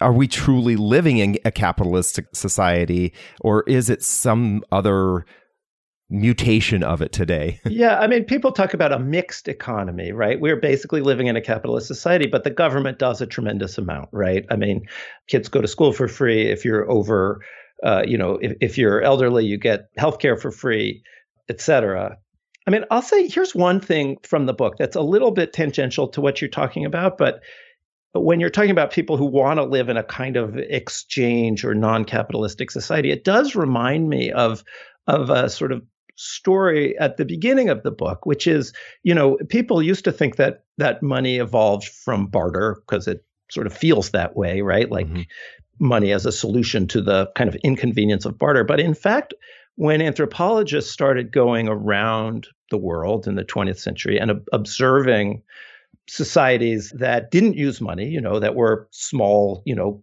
[0.00, 5.24] are we truly living in a capitalistic society or is it some other
[6.10, 7.60] mutation of it today.
[7.66, 10.40] yeah, I mean, people talk about a mixed economy, right?
[10.40, 14.44] We're basically living in a capitalist society, but the government does a tremendous amount, right?
[14.50, 14.86] I mean,
[15.28, 16.48] kids go to school for free.
[16.48, 17.40] If you're over,
[17.84, 21.02] uh, you know, if, if you're elderly, you get healthcare for free,
[21.48, 22.18] et cetera.
[22.66, 26.08] I mean, I'll say here's one thing from the book that's a little bit tangential
[26.08, 27.40] to what you're talking about, but
[28.12, 31.64] but when you're talking about people who want to live in a kind of exchange
[31.64, 34.64] or non-capitalistic society, it does remind me of
[35.06, 35.82] of a sort of
[36.20, 40.36] story at the beginning of the book, which is, you know, people used to think
[40.36, 44.90] that that money evolved from barter because it sort of feels that way, right?
[44.90, 45.22] Like mm-hmm.
[45.78, 48.64] money as a solution to the kind of inconvenience of barter.
[48.64, 49.32] But in fact,
[49.76, 55.42] when anthropologists started going around the world in the 20th century and observing
[56.06, 60.02] societies that didn't use money, you know, that were small, you know,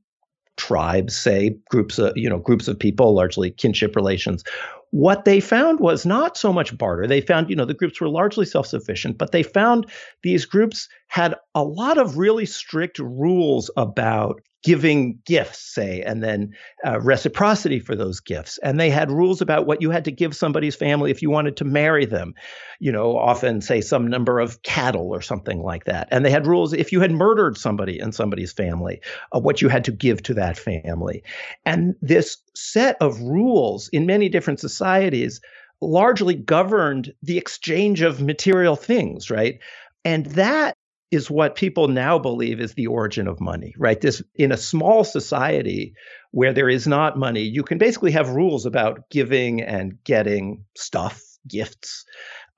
[0.57, 4.43] tribes, say groups of, you know, groups of people, largely kinship relations,
[4.91, 7.07] what they found was not so much barter.
[7.07, 9.85] They found, you know, the groups were largely self sufficient, but they found
[10.23, 16.53] these groups had a lot of really strict rules about giving gifts, say, and then
[16.85, 18.57] uh, reciprocity for those gifts.
[18.57, 21.55] And they had rules about what you had to give somebody's family if you wanted
[21.55, 22.33] to marry them,
[22.81, 26.09] you know, often, say, some number of cattle or something like that.
[26.11, 28.99] And they had rules if you had murdered somebody in somebody's family,
[29.31, 31.23] uh, what you had to give to that family.
[31.65, 35.39] And this set of rules in many different societies
[35.79, 39.59] largely governed the exchange of material things, right?
[40.03, 40.75] And that
[41.11, 43.99] is what people now believe is the origin of money, right?
[43.99, 45.93] This in a small society
[46.31, 51.21] where there is not money, you can basically have rules about giving and getting stuff,
[51.47, 52.05] gifts,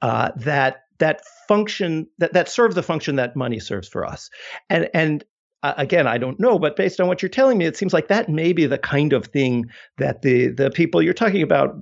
[0.01, 4.29] uh, that that function that that serve the function that money serves for us.
[4.69, 5.23] And and
[5.61, 8.07] uh, again, I don't know, but based on what you're telling me, it seems like
[8.07, 9.65] that may be the kind of thing
[9.97, 11.75] that the the people you're talking about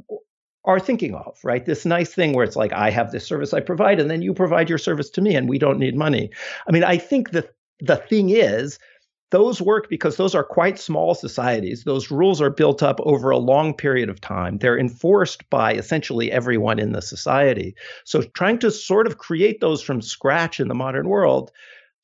[0.67, 1.65] are thinking of, right?
[1.65, 4.33] This nice thing where it's like, I have this service I provide, and then you
[4.33, 6.29] provide your service to me, and we don't need money.
[6.67, 7.49] I mean, I think the
[7.79, 8.79] the thing is,
[9.29, 11.83] those work because those are quite small societies.
[11.83, 14.57] Those rules are built up over a long period of time.
[14.57, 17.75] They're enforced by essentially everyone in the society.
[18.05, 21.51] So trying to sort of create those from scratch in the modern world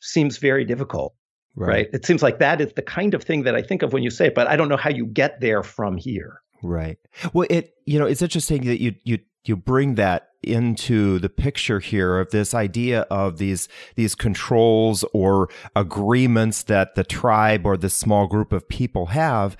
[0.02, 1.16] seems very difficult.
[1.56, 1.68] Right.
[1.68, 1.88] right.
[1.94, 4.10] It seems like that is the kind of thing that I think of when you
[4.10, 6.43] say it, but I don't know how you get there from here.
[6.64, 6.98] Right.
[7.34, 11.80] Well, it you know it's interesting that you you you bring that into the picture
[11.80, 17.90] here of this idea of these these controls or agreements that the tribe or the
[17.90, 19.56] small group of people have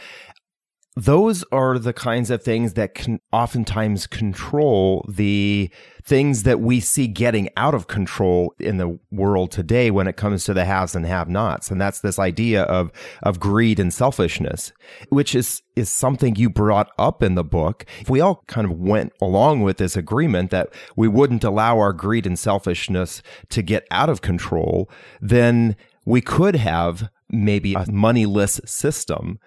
[0.96, 5.72] those are the kinds of things that can oftentimes control the
[6.04, 10.44] things that we see getting out of control in the world today when it comes
[10.44, 11.72] to the haves and have nots.
[11.72, 12.92] And that's this idea of,
[13.24, 14.72] of greed and selfishness,
[15.10, 17.86] which is, is something you brought up in the book.
[18.02, 21.94] If we all kind of went along with this agreement that we wouldn't allow our
[21.94, 24.90] greed and selfishness to get out of control,
[25.22, 25.76] then
[26.06, 29.40] we could have maybe a moneyless system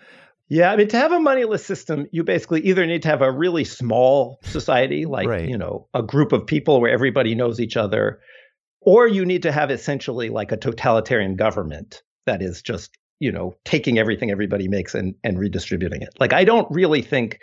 [0.49, 3.33] yeah, I mean, to have a moneyless system, you basically either need to have a
[3.33, 5.49] really small society, like, right.
[5.49, 8.21] you know, a group of people where everybody knows each other,
[8.81, 13.57] or you need to have essentially like a totalitarian government that is just, you know,
[13.65, 16.11] taking everything everybody makes and, and redistributing it.
[16.21, 17.41] Like, I don't really think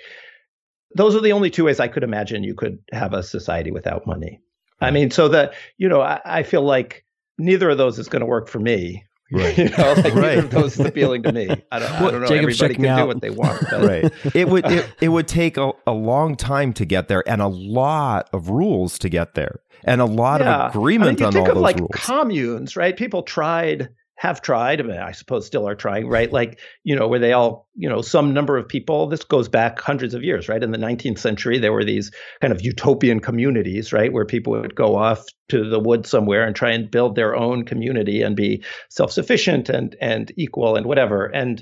[0.95, 4.07] those are the only two ways I could imagine you could have a society without
[4.07, 4.39] money.
[4.79, 7.05] I mean, so that, you know, I, I feel like
[7.37, 9.03] neither of those is going to work for me
[9.43, 9.57] Right.
[9.57, 10.15] you know, like right.
[10.15, 11.49] neither of those is appealing to me.
[11.71, 12.27] I don't, well, I don't know.
[12.27, 12.99] Jacob's Everybody can out.
[12.99, 13.63] do what they want.
[13.71, 13.81] But.
[13.83, 14.35] Right.
[14.35, 17.47] It would it, it would take a, a long time to get there and a
[17.47, 20.67] lot of rules to get there and a lot yeah.
[20.67, 21.89] of agreement I mean, you on think all of those like rules.
[21.93, 22.95] communes, right?
[22.95, 23.89] People tried
[24.23, 26.31] have tried, I, mean, I suppose still are trying, right?
[26.31, 29.77] Like, you know, where they all, you know, some number of people, this goes back
[29.81, 30.63] hundreds of years, right?
[30.63, 32.09] In the 19th century, there were these
[32.39, 34.13] kind of utopian communities, right?
[34.13, 37.65] Where people would go off to the woods somewhere and try and build their own
[37.65, 41.25] community and be self-sufficient and and equal and whatever.
[41.25, 41.61] And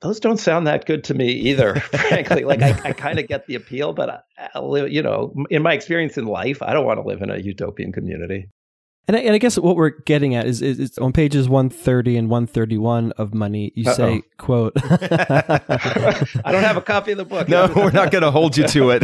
[0.00, 2.44] those don't sound that good to me either, frankly.
[2.44, 5.62] Like I, I kind of get the appeal, but uh, I, I, you know, in
[5.62, 8.48] my experience in life, I don't want to live in a utopian community.
[9.06, 12.16] And I, and I, guess what we're getting at is, is, is, on pages 130
[12.16, 13.94] and 131 of Money, you Uh-oh.
[13.94, 17.46] say, quote, I don't have a copy of the book.
[17.46, 19.02] No, we're not going to hold you to it.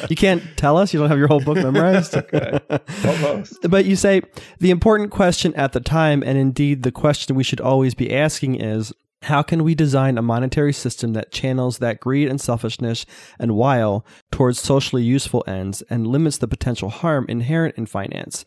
[0.10, 0.94] you can't tell us?
[0.94, 2.16] You don't have your whole book memorized?
[2.16, 2.60] okay.
[3.04, 3.68] Almost.
[3.68, 4.22] But you say,
[4.58, 8.54] the important question at the time, and indeed the question we should always be asking
[8.54, 13.06] is, how can we design a monetary system that channels that greed and selfishness
[13.38, 18.44] and wile towards socially useful ends and limits the potential harm inherent in finance?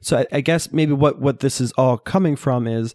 [0.00, 2.94] So I, I guess maybe what, what this is all coming from is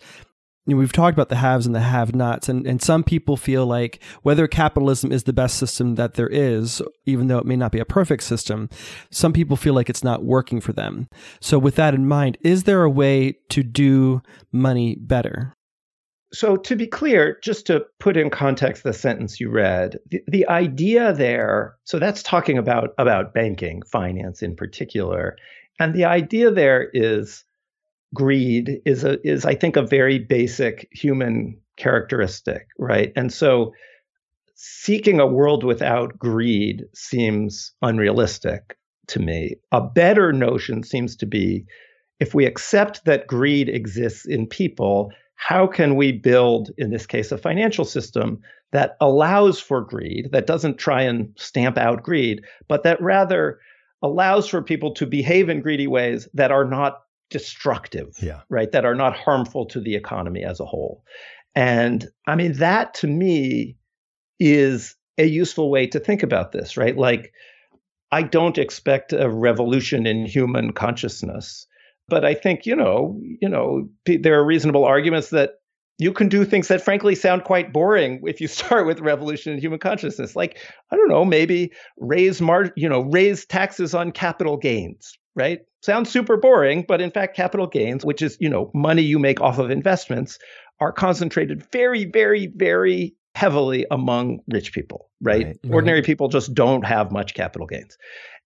[0.68, 3.38] you know, we've talked about the haves and the have nots, and, and some people
[3.38, 7.56] feel like whether capitalism is the best system that there is, even though it may
[7.56, 8.70] not be a perfect system,
[9.10, 11.08] some people feel like it's not working for them.
[11.40, 15.57] So, with that in mind, is there a way to do money better?
[16.38, 20.47] So, to be clear, just to put in context the sentence you read, the, the
[20.47, 25.36] idea there, so that's talking about, about banking, finance in particular.
[25.80, 27.43] And the idea there is
[28.13, 33.12] greed is a is I think a very basic human characteristic, right?
[33.15, 33.73] And so
[34.54, 39.56] seeking a world without greed seems unrealistic to me.
[39.71, 41.65] A better notion seems to be
[42.19, 47.32] if we accept that greed exists in people, how can we build, in this case,
[47.32, 48.39] a financial system
[48.71, 53.60] that allows for greed, that doesn't try and stamp out greed, but that rather
[54.02, 58.41] allows for people to behave in greedy ways that are not destructive, yeah.
[58.50, 58.71] right?
[58.71, 61.04] That are not harmful to the economy as a whole.
[61.56, 63.78] And I mean, that to me
[64.39, 66.97] is a useful way to think about this, right?
[66.97, 67.32] Like,
[68.12, 71.67] I don't expect a revolution in human consciousness
[72.10, 75.56] but I think, you know, you know, there are reasonable arguments that
[76.00, 79.60] you can do things that frankly sound quite boring if you start with revolution in
[79.60, 80.36] human consciousness.
[80.36, 80.60] Like,
[80.91, 85.60] I don't know, maybe raise mar- you know, raise taxes on capital gains, right?
[85.82, 89.41] Sounds super boring, but in fact, capital gains, which is, you know, money you make
[89.41, 90.39] off of investments,
[90.80, 95.46] are concentrated very, very, very heavily among rich people, right?
[95.46, 96.06] right Ordinary right.
[96.06, 97.98] people just don't have much capital gains.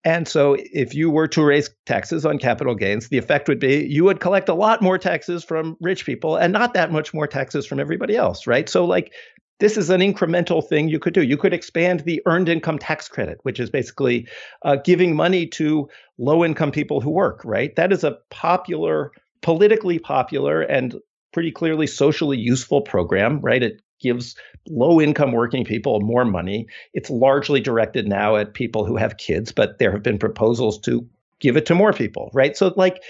[0.04, 3.86] And so, if you were to raise taxes on capital gains, the effect would be
[3.86, 7.28] you would collect a lot more taxes from rich people and not that much more
[7.28, 8.68] taxes from everybody else, right?
[8.68, 9.14] So, like,
[9.60, 11.22] this is an incremental thing you could do.
[11.22, 14.28] You could expand the earned income tax credit, which is basically
[14.64, 15.88] uh, giving money to
[16.18, 17.76] low income people who work, right?
[17.76, 19.12] That is a popular,
[19.44, 20.96] politically popular, and
[21.32, 23.62] pretty clearly socially useful program, right?
[23.62, 24.36] It gives
[24.70, 26.68] low income working people more money.
[26.94, 31.08] It's largely directed now at people who have kids, but there have been proposals to
[31.40, 32.56] give it to more people, right?
[32.56, 33.02] So, like,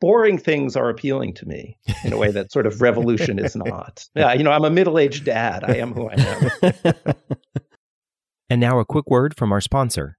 [0.00, 4.06] boring things are appealing to me in a way that sort of revolution is not.
[4.14, 5.64] Yeah, you know, I'm a middle aged dad.
[5.64, 6.94] I am who I am.
[8.50, 10.16] and now, a quick word from our sponsor.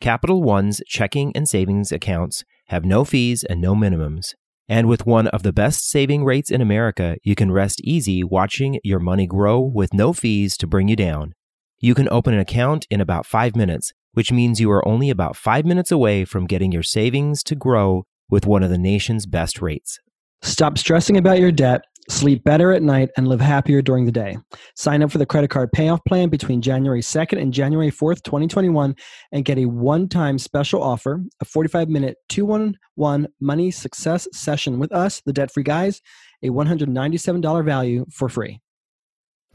[0.00, 4.34] Capital One's checking and savings accounts have no fees and no minimums.
[4.68, 8.80] And with one of the best saving rates in America, you can rest easy watching
[8.82, 11.34] your money grow with no fees to bring you down.
[11.78, 15.36] You can open an account in about five minutes, which means you are only about
[15.36, 19.62] five minutes away from getting your savings to grow with one of the nation's best
[19.62, 20.00] rates.
[20.42, 24.38] Stop stressing about your debt Sleep better at night and live happier during the day.
[24.74, 28.94] Sign up for the credit card payoff plan between January 2nd and January 4th, 2021,
[29.32, 34.92] and get a one time special offer a 45 minute 211 money success session with
[34.92, 36.00] us, the debt free guys,
[36.42, 38.60] a $197 value for free.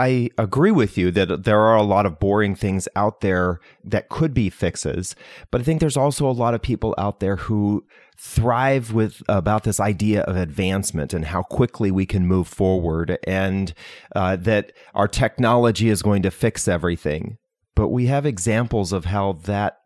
[0.01, 4.09] I agree with you that there are a lot of boring things out there that
[4.09, 5.15] could be fixes,
[5.51, 7.85] but I think there's also a lot of people out there who
[8.17, 13.75] thrive with about this idea of advancement and how quickly we can move forward and
[14.15, 17.37] uh, that our technology is going to fix everything.
[17.75, 19.77] But we have examples of how that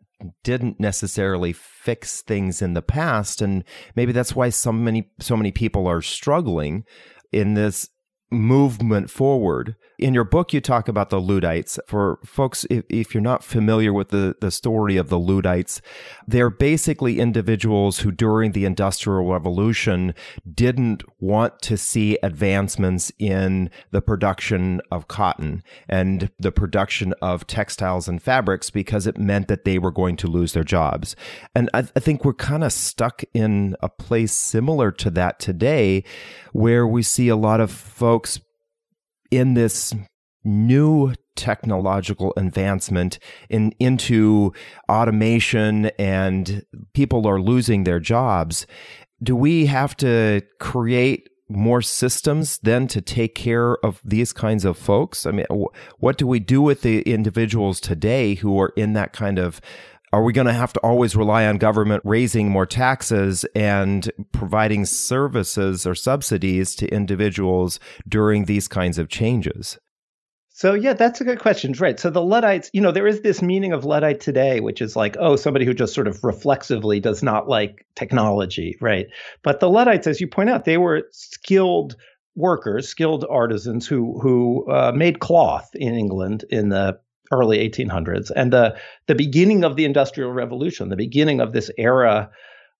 [0.42, 5.52] didn't necessarily fix things in the past and maybe that's why so many so many
[5.52, 6.84] people are struggling
[7.32, 7.90] in this
[8.30, 9.76] movement forward.
[9.98, 11.78] In your book, you talk about the Luddites.
[11.86, 15.80] For folks, if, if, you're not familiar with the, the story of the Luddites,
[16.26, 20.14] they're basically individuals who, during the Industrial Revolution,
[20.52, 28.06] didn't want to see advancements in the production of cotton and the production of textiles
[28.06, 31.16] and fabrics because it meant that they were going to lose their jobs.
[31.54, 36.04] And I, I think we're kind of stuck in a place similar to that today
[36.52, 38.40] where we see a lot of folks
[39.30, 39.94] in this
[40.44, 43.18] new technological advancement
[43.50, 44.52] in into
[44.88, 48.66] automation and people are losing their jobs
[49.22, 54.76] do we have to create more systems then to take care of these kinds of
[54.76, 55.26] folks?
[55.26, 55.46] I mean
[55.98, 59.60] what do we do with the individuals today who are in that kind of
[60.16, 64.86] are we going to have to always rely on government raising more taxes and providing
[64.86, 69.76] services or subsidies to individuals during these kinds of changes?
[70.48, 71.74] So yeah, that's a good question.
[71.78, 72.00] Right.
[72.00, 75.18] So the Luddites, you know, there is this meaning of Luddite today, which is like,
[75.20, 79.08] oh, somebody who just sort of reflexively does not like technology, right?
[79.42, 81.94] But the Luddites, as you point out, they were skilled
[82.36, 86.98] workers, skilled artisans who who uh, made cloth in England in the
[87.32, 92.30] early 1800s and the the beginning of the industrial revolution the beginning of this era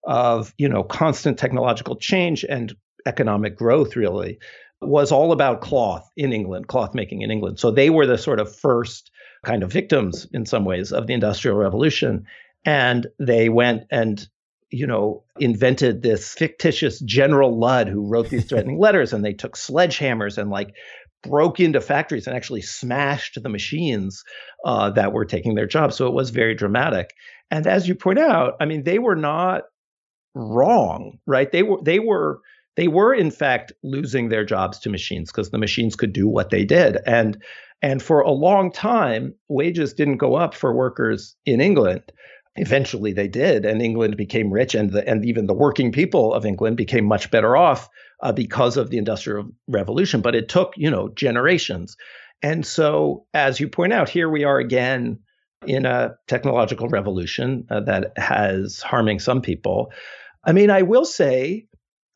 [0.05, 2.75] of you know constant technological change and
[3.07, 4.39] economic growth really
[4.81, 7.59] was all about cloth in England cloth making in England.
[7.59, 9.11] So they were the sort of first
[9.45, 12.27] kind of victims in some ways of the industrial revolution
[12.65, 14.29] and they went and
[14.71, 19.57] you know invented this fictitious general Ludd who wrote these threatening letters and they took
[19.57, 20.75] sledgehammers and like
[21.29, 24.25] broke into factories and actually smashed the machines
[24.65, 25.97] uh, that were taking their jobs.
[25.97, 27.11] So it was very dramatic.
[27.51, 29.65] And as you point out, I mean, they were not
[30.35, 31.51] wrong, right?
[31.51, 32.41] They were they were
[32.77, 36.51] they were in fact losing their jobs to machines because the machines could do what
[36.51, 36.99] they did.
[37.07, 37.43] And
[37.83, 42.03] and for a long time, wages didn't go up for workers in England.
[42.57, 46.47] Eventually, they did, and England became rich, and the, and even the working people of
[46.47, 50.21] England became much better off uh, because of the Industrial Revolution.
[50.21, 51.97] But it took, you know, generations.
[52.43, 55.21] And so, as you point out, here we are again
[55.67, 59.93] in a technological revolution uh, that has harming some people.
[60.45, 61.67] I mean, I will say,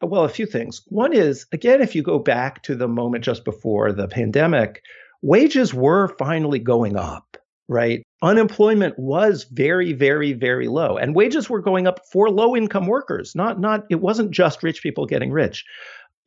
[0.02, 0.82] well, a few things.
[0.86, 4.82] One is, again, if you go back to the moment just before the pandemic,
[5.22, 7.36] wages were finally going up,
[7.68, 8.02] right?
[8.22, 13.34] Unemployment was very, very, very low, and wages were going up for low-income workers.
[13.34, 13.84] Not, not.
[13.88, 15.64] It wasn't just rich people getting rich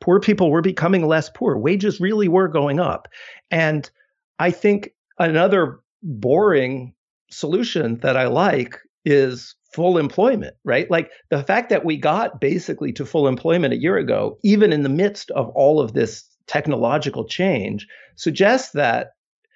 [0.04, 1.58] poor people were becoming less poor.
[1.58, 3.08] Wages really were going up.
[3.52, 3.90] And
[4.38, 6.94] I think another boring
[7.32, 10.92] solution that I like is full employment, right?
[10.92, 14.84] Like the fact that we got basically to full employment a year ago, even in
[14.84, 19.12] the midst of all of this technological change, suggests that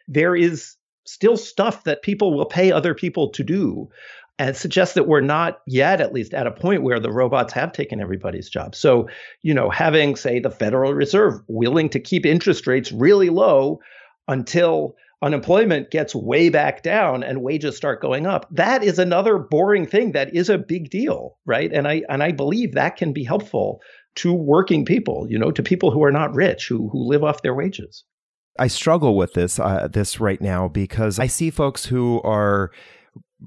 [0.07, 0.76] there is
[1.07, 3.89] still stuff that people will pay other people to do
[4.39, 7.71] and suggests that we're not yet at least at a point where the robots have
[7.71, 8.75] taken everybody's job.
[8.75, 9.09] So
[9.41, 13.79] you know having say the federal reserve willing to keep interest rates really low
[14.27, 19.87] until unemployment gets way back down and wages start going up that is another boring
[19.87, 21.71] thing that is a big deal right?
[21.73, 23.81] And i and i believe that can be helpful
[24.17, 27.41] to working people you know to people who are not rich who who live off
[27.41, 28.03] their wages
[28.59, 32.71] I struggle with this uh, this right now because I see folks who are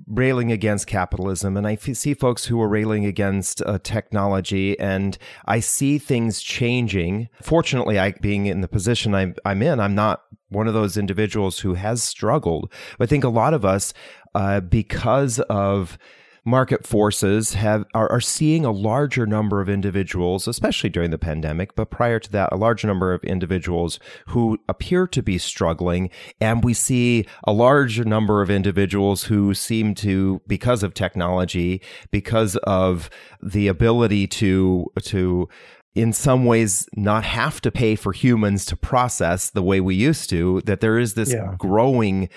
[0.07, 5.19] railing against capitalism and I f- see folks who are railing against uh, technology and
[5.47, 7.29] I see things changing.
[7.43, 11.61] Fortunately, I being in the position I'm, I'm in, I'm not one of those individuals
[11.61, 12.73] who has struggled.
[13.01, 13.93] I think a lot of us,
[14.35, 15.99] uh, because of
[16.45, 21.75] market forces have are, are seeing a larger number of individuals, especially during the pandemic,
[21.75, 26.11] but prior to that, a large number of individuals who appear to be struggling,
[26.41, 31.81] and we see a larger number of individuals who seem to, because of technology,
[32.11, 33.11] because of
[33.43, 35.49] the ability to to
[35.95, 40.31] in some ways not have to pay for humans to process the way we used
[40.31, 41.55] to, that there is this Yeah.
[41.59, 42.29] growing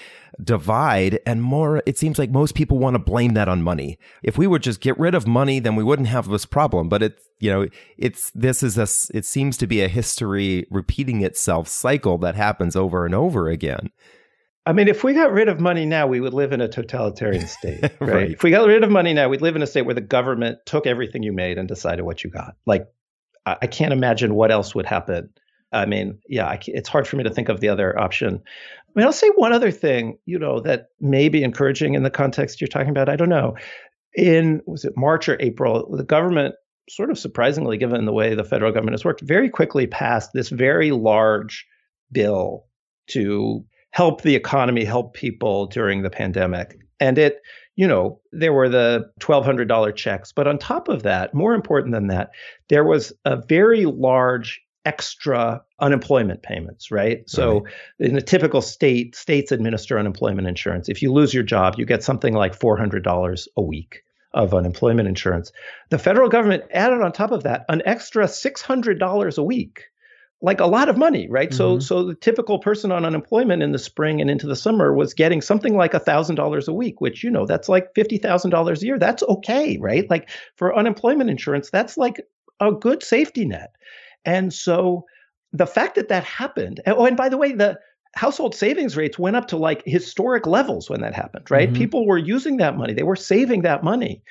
[0.43, 3.99] divide and more it seems like most people want to blame that on money.
[4.23, 7.03] If we would just get rid of money then we wouldn't have this problem, but
[7.03, 11.67] it you know, it's this is a it seems to be a history repeating itself
[11.67, 13.91] cycle that happens over and over again.
[14.65, 17.45] I mean, if we got rid of money now, we would live in a totalitarian
[17.47, 18.01] state, right?
[18.01, 18.31] Right.
[18.31, 20.59] If we got rid of money now, we'd live in a state where the government
[20.65, 22.55] took everything you made and decided what you got.
[22.65, 22.87] Like,
[23.45, 25.29] I, can't imagine what else would happen.
[25.71, 28.41] I mean, yeah, I, it's hard for me to think of the other option.
[28.41, 32.09] I mean, I'll say one other thing, you know, that may be encouraging in the
[32.09, 33.09] context you're talking about.
[33.09, 33.55] I don't know.
[34.15, 36.55] In was it March or April, the government,
[36.89, 40.49] sort of surprisingly, given the way the federal government has worked, very quickly passed this
[40.49, 41.65] very large
[42.11, 42.65] bill
[43.07, 46.79] to help the economy, help people during the pandemic.
[46.99, 47.41] And it,
[47.75, 50.31] you know, there were the $1,200 checks.
[50.31, 52.31] But on top of that, more important than that,
[52.69, 57.29] there was a very large extra unemployment payments, right?
[57.29, 57.67] So
[57.99, 60.89] in a typical state, states administer unemployment insurance.
[60.89, 64.01] If you lose your job, you get something like $400 a week
[64.33, 65.51] of unemployment insurance.
[65.91, 69.83] The federal government added on top of that an extra $600 a week
[70.43, 71.53] like a lot of money, right?
[71.53, 71.81] So Mhm.
[71.81, 75.41] so the typical person on unemployment in the spring and into the summer was getting
[75.41, 78.85] something like thousand dollars a week, which you know that's like fifty thousand dollars a
[78.85, 78.99] year.
[78.99, 80.07] That's okay, right?
[80.09, 82.21] Like for unemployment insurance, that's like
[82.59, 83.71] a good safety net.
[84.25, 85.05] And so
[85.53, 86.81] the fact that that happened.
[86.87, 87.79] Oh, and by the way, the
[88.13, 91.71] household savings rates went up to like historic levels when that happened, right?
[91.71, 91.75] Mhm.
[91.75, 94.21] People were using that money, they were saving that money.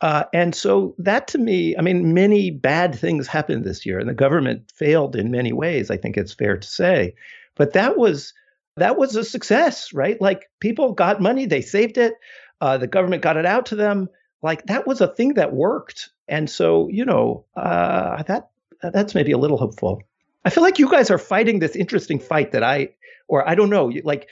[0.00, 4.08] Uh, and so that to me, I mean, many bad things happened this year, and
[4.08, 5.90] the government failed in many ways.
[5.90, 7.14] I think it's fair to say,
[7.54, 8.32] but that was
[8.76, 10.20] that was a success, right?
[10.20, 12.14] Like people got money, they saved it,
[12.60, 14.08] uh, the government got it out to them.
[14.42, 18.50] Like that was a thing that worked, and so you know uh, that
[18.82, 20.02] that's maybe a little hopeful.
[20.44, 22.88] I feel like you guys are fighting this interesting fight that I,
[23.28, 24.28] or I don't know, like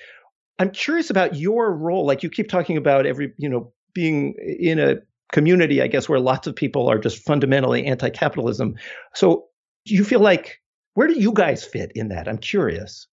[0.58, 2.06] I'm curious about your role.
[2.06, 4.96] Like you keep talking about every, you know, being in a
[5.32, 8.76] community, I guess, where lots of people are just fundamentally anti-capitalism.
[9.14, 9.46] So
[9.86, 10.60] do you feel like
[10.94, 12.28] where do you guys fit in that?
[12.28, 13.06] I'm curious.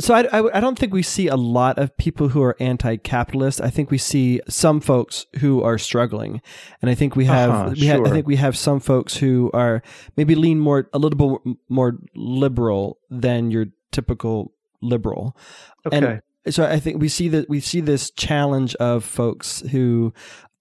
[0.00, 3.60] So I, I, I don't think we see a lot of people who are anti-capitalist.
[3.60, 6.40] I think we see some folks who are struggling,
[6.80, 9.50] and I think we have Uh-huh, we ha- I think we have some folks who
[9.52, 9.82] are
[10.16, 15.36] maybe lean more a little bit more liberal than your typical liberal.
[15.86, 16.20] Okay.
[16.44, 20.12] And so I think we see that we see this challenge of folks who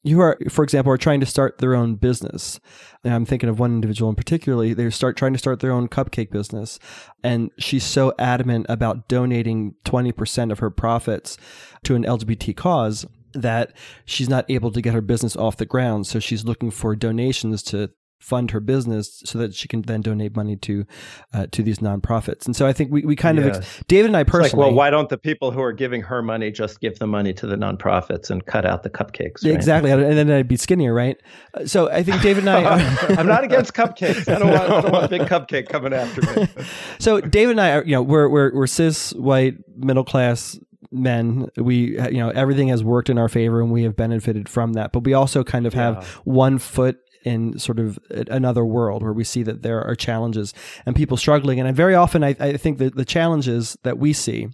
[0.04, 2.60] who are, for example, are trying to start their own business.
[3.04, 4.74] And I'm thinking of one individual in particularly.
[4.74, 6.80] They start trying to start their own cupcake business,
[7.24, 11.38] and she's so adamant about donating 20% of her profits
[11.84, 13.74] to an LGBT cause that
[14.06, 16.08] she's not able to get her business off the ground.
[16.08, 17.92] So she's looking for donations to
[18.22, 20.86] fund her business so that she can then donate money to
[21.34, 22.46] uh, to these nonprofits.
[22.46, 24.66] And so I think we, we kind of ex- David and I It's like, personally
[24.68, 27.48] well, why don't the people who are giving her money just give the money to
[27.48, 29.44] the nonprofits and cut out the cupcakes?
[29.44, 29.54] right?
[29.54, 31.18] Exactly, and then I'd be skinnier, right?
[31.54, 32.96] Uh, So I think David and I.
[33.18, 34.28] I'm not against cupcakes.
[34.34, 36.48] I don't want, I don't want a big cupcake coming after me.
[37.00, 40.60] so David and I, are, you know, we're we're we're cis white middle class
[40.92, 41.50] men.
[41.58, 44.92] We you know everything has worked in our favor, and we have benefited from that.
[44.92, 46.04] But we also kind of have Yeah.
[46.26, 50.54] one foot in sort of another world where we see that there are challenges
[50.86, 51.60] and people struggling.
[51.60, 54.50] And very often, I, I think that the challenges that we see.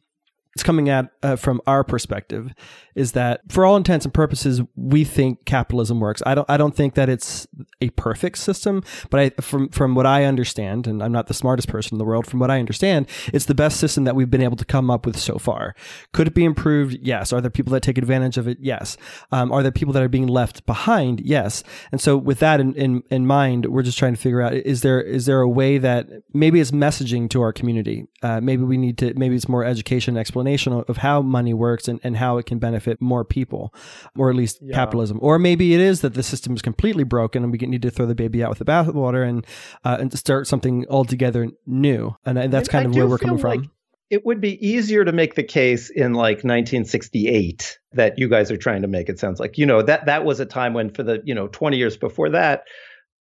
[0.58, 2.52] It's coming at uh, from our perspective,
[2.96, 6.24] is that for all intents and purposes, we think capitalism works.
[6.26, 6.50] I don't.
[6.50, 7.46] I don't think that it's
[7.80, 11.68] a perfect system, but I, from from what I understand, and I'm not the smartest
[11.68, 12.26] person in the world.
[12.26, 15.06] From what I understand, it's the best system that we've been able to come up
[15.06, 15.76] with so far.
[16.12, 16.98] Could it be improved?
[17.04, 17.32] Yes.
[17.32, 18.58] Are there people that take advantage of it?
[18.60, 18.98] Yes.
[19.32, 21.20] Um, are there people that are being left behind?
[21.20, 21.64] Yes.
[21.92, 24.82] And so, with that in, in in mind, we're just trying to figure out is
[24.82, 28.08] there is there a way that maybe it's messaging to our community?
[28.24, 32.00] Uh, maybe we need to maybe it's more education explanation of how money works and,
[32.04, 33.74] and how it can benefit more people,
[34.18, 34.74] or at least Yeah.
[34.76, 35.20] capitalism.
[35.22, 38.06] Or maybe it is that the system is completely broken and we need to throw
[38.06, 39.46] the baby out with the bathwater and
[39.84, 42.16] uh, and start something altogether new.
[42.26, 43.50] And, and that's And kind I of where we're coming from.
[43.62, 43.70] like
[44.10, 48.58] It would be easier to make the case in like 1968 that you guys are
[48.58, 49.10] trying to make.
[49.10, 51.48] It sounds like you know that that was a time when for the you know
[51.48, 52.64] 20 years before that,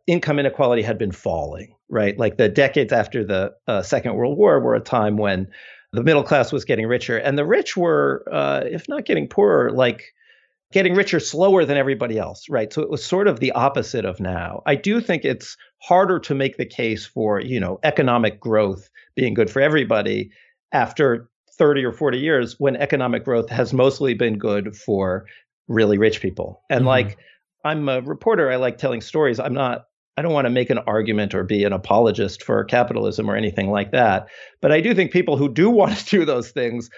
[0.07, 1.71] income inequality had been falling.
[1.87, 5.49] Right, like the decades after the uh, Second World War were a time when
[5.95, 9.71] the middle class was getting richer, and the rich were, uh, if not getting poorer,
[9.71, 10.13] like
[10.71, 12.73] getting richer slower than everybody else, right?
[12.73, 14.61] So it was sort of the opposite of now.
[14.65, 19.33] I do think it's harder to make the case for, you know, economic growth being
[19.33, 20.31] good for everybody
[20.73, 25.25] after 30 or 40 years when economic growth has mostly been good for
[25.67, 26.61] really rich people.
[26.69, 26.87] And Mhm.
[26.87, 27.17] like
[27.63, 29.39] I'm a reporter, I like telling stories.
[29.39, 29.85] I'm not
[30.17, 33.69] I don't want to make an argument or be an apologist for capitalism or anything
[33.69, 34.27] like that.
[34.61, 36.89] But I do think people who do want to do those things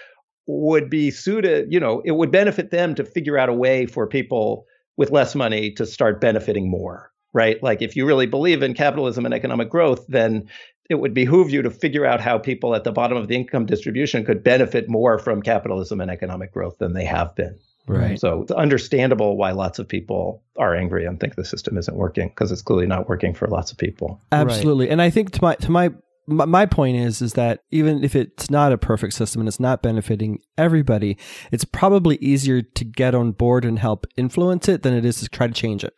[0.47, 4.07] would be suited, you know, it would benefit them to figure out a way for
[4.07, 4.65] people
[4.95, 7.61] with less money to start benefiting more, right?
[7.61, 10.47] Like if you really believe in capitalism and economic growth, then
[10.89, 13.65] it would behoove you to figure out how people at the bottom of the income
[13.65, 17.59] distribution could benefit more from capitalism and economic growth than they have been.
[17.87, 18.19] Right.
[18.19, 22.27] So it's understandable why lots of people are angry and think the system isn't working
[22.29, 24.19] because it's clearly not working for lots of people.
[24.31, 24.85] Absolutely.
[24.85, 24.91] Right.
[24.91, 25.91] And I think to my to my
[26.27, 29.81] my point is is that even if it's not a perfect system and it's not
[29.81, 31.17] benefiting everybody,
[31.51, 35.29] it's probably easier to get on board and help influence it than it is to
[35.29, 35.95] try to change it.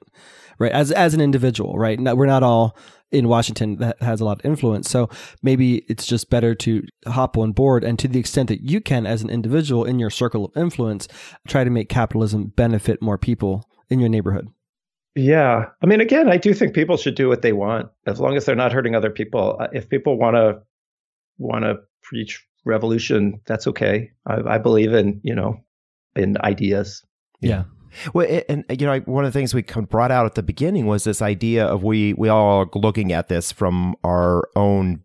[0.60, 0.72] Right?
[0.72, 2.00] As as an individual, right?
[2.00, 2.78] we're not all
[3.12, 4.90] in Washington that has a lot of influence.
[4.90, 5.10] So
[5.42, 9.08] maybe it's just better to hop on board and to the extent that you can
[9.08, 11.08] as an individual in your circle of influence,
[11.48, 14.50] try to make capitalism benefit more people in your neighborhood.
[15.16, 15.66] Yeah.
[15.82, 18.46] I mean, again, I do think people should do what they want as long as
[18.46, 19.58] they're not hurting other people.
[19.60, 20.62] Uh, if people want to
[21.38, 24.12] want to preach revolution, that's okay.
[24.28, 25.64] I, I believe in, you know,
[26.16, 27.04] in ideas.
[27.42, 27.64] Yeah.
[28.14, 31.04] Well, and you know, one of the things we brought out at the beginning was
[31.04, 35.04] this idea of we we all are looking at this from our own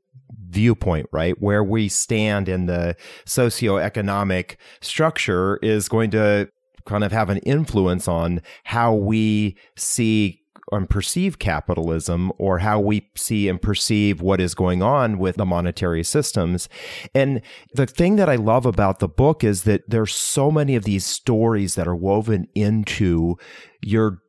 [0.55, 1.41] viewpoint, right?
[1.41, 2.97] Where we stand in the
[3.27, 6.49] socioeconomic structure is going to
[6.87, 13.09] kind of have an influence on how we see and perceive capitalism or how we
[13.17, 16.69] see and perceive what is going on with the monetary systems.
[17.15, 17.43] And
[17.75, 21.05] the thing that I love about the book is that there's so many of these
[21.05, 23.37] stories that are woven into
[23.83, 24.23] your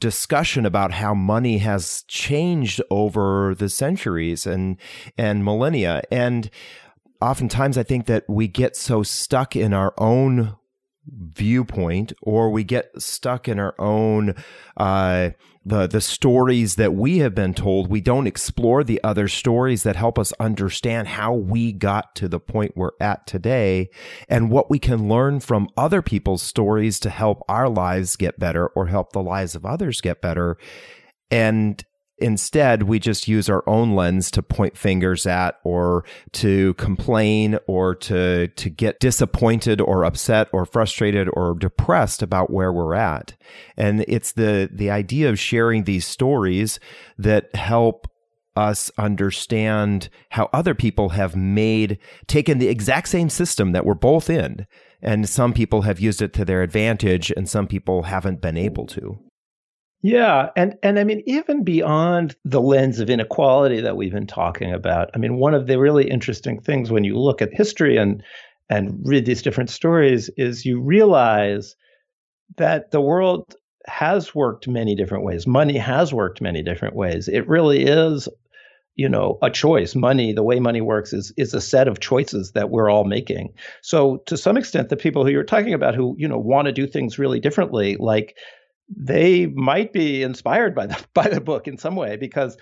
[0.00, 4.76] discussion about how money has changed over the centuries and
[5.16, 6.50] and millennia and
[7.20, 10.56] oftentimes i think that we get so stuck in our own
[11.06, 14.34] viewpoint or we get stuck in our own
[14.76, 15.30] uh,
[15.64, 17.88] the the stories that we have been told.
[17.88, 22.40] We don't explore the other stories that help us understand how we got to the
[22.40, 23.90] point we're at today
[24.28, 28.68] and what we can learn from other people's stories to help our lives get better
[28.68, 30.56] or help the lives of others get better.
[31.30, 31.84] And
[32.18, 37.94] instead we just use our own lens to point fingers at or to complain or
[37.94, 43.34] to to get disappointed or upset or frustrated or depressed about where we're at.
[43.76, 46.78] And it's the the idea of sharing these stories
[47.18, 48.08] that help
[48.54, 54.28] us understand how other people have made taken the exact same system that we're both
[54.28, 54.66] in.
[55.00, 58.86] And some people have used it to their advantage and some people haven't been able
[58.88, 59.18] to
[60.02, 64.72] yeah, and and I mean even beyond the lens of inequality that we've been talking
[64.72, 65.10] about.
[65.14, 68.22] I mean one of the really interesting things when you look at history and
[68.68, 71.76] and read these different stories is you realize
[72.56, 73.54] that the world
[73.86, 75.46] has worked many different ways.
[75.46, 77.28] Money has worked many different ways.
[77.28, 78.28] It really is
[78.96, 82.52] you know a choice money the way money works is is a set of choices
[82.52, 83.48] that we're all making
[83.80, 86.72] so to some extent the people who you're talking about who you know want to
[86.72, 88.36] do things really differently like
[88.96, 92.56] they might be inspired by the by the book in some way because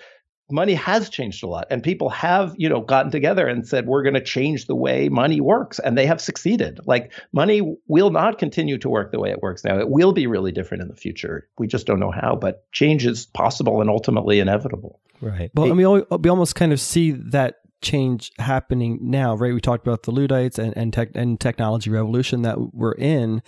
[0.51, 4.03] money has changed a lot and people have you know gotten together and said we're
[4.03, 6.79] going to change the way money works and they have succeeded.
[6.85, 9.79] Like money will not continue to work the way it works now.
[9.79, 11.47] It will be really different in the future.
[11.57, 14.99] We just don't know how but change is possible and ultimately inevitable.
[15.21, 15.51] Right.
[15.53, 19.53] Well it, I mean, we almost kind of see that change happening now, right?
[19.53, 23.41] We talked about the Luddites and and, tech, and technology revolution that we're in,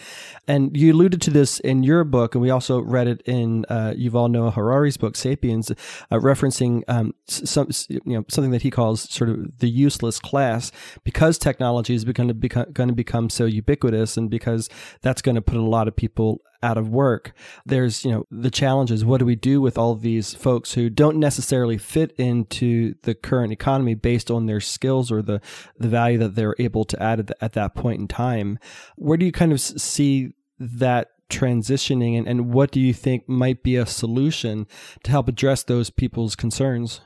[0.47, 3.93] and you alluded to this in your book, and we also read it in uh,
[3.97, 5.75] Yuval Noah Harari's book *Sapiens*, uh,
[6.17, 10.71] referencing um, some you know something that he calls sort of the useless class
[11.03, 14.69] because technology is going to become going to become so ubiquitous, and because
[15.01, 17.34] that's going to put a lot of people out of work.
[17.66, 19.05] There's, you know, the challenges.
[19.05, 23.51] What do we do with all these folks who don't necessarily fit into the current
[23.51, 25.41] economy based on their skills or the,
[25.78, 28.57] the value that they're able to add at, the, at that point in time?
[28.95, 33.64] Where do you kind of see that transitioning and, and what do you think might
[33.64, 34.68] be a solution
[35.03, 37.01] to help address those people's concerns?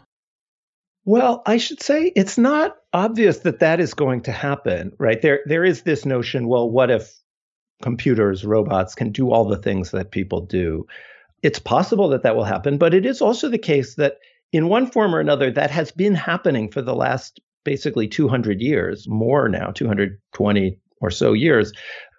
[1.05, 5.21] Well, I should say it's not obvious that that is going to happen, right?
[5.21, 6.49] There, there is this notion.
[6.49, 7.13] Well, what if
[7.81, 10.85] computers, robots can do all the things that people do.
[11.43, 14.17] It's possible that that will happen, but it is also the case that
[14.51, 19.07] in one form or another, that has been happening for the last basically 200 years,
[19.07, 21.73] more now, 220 or so years,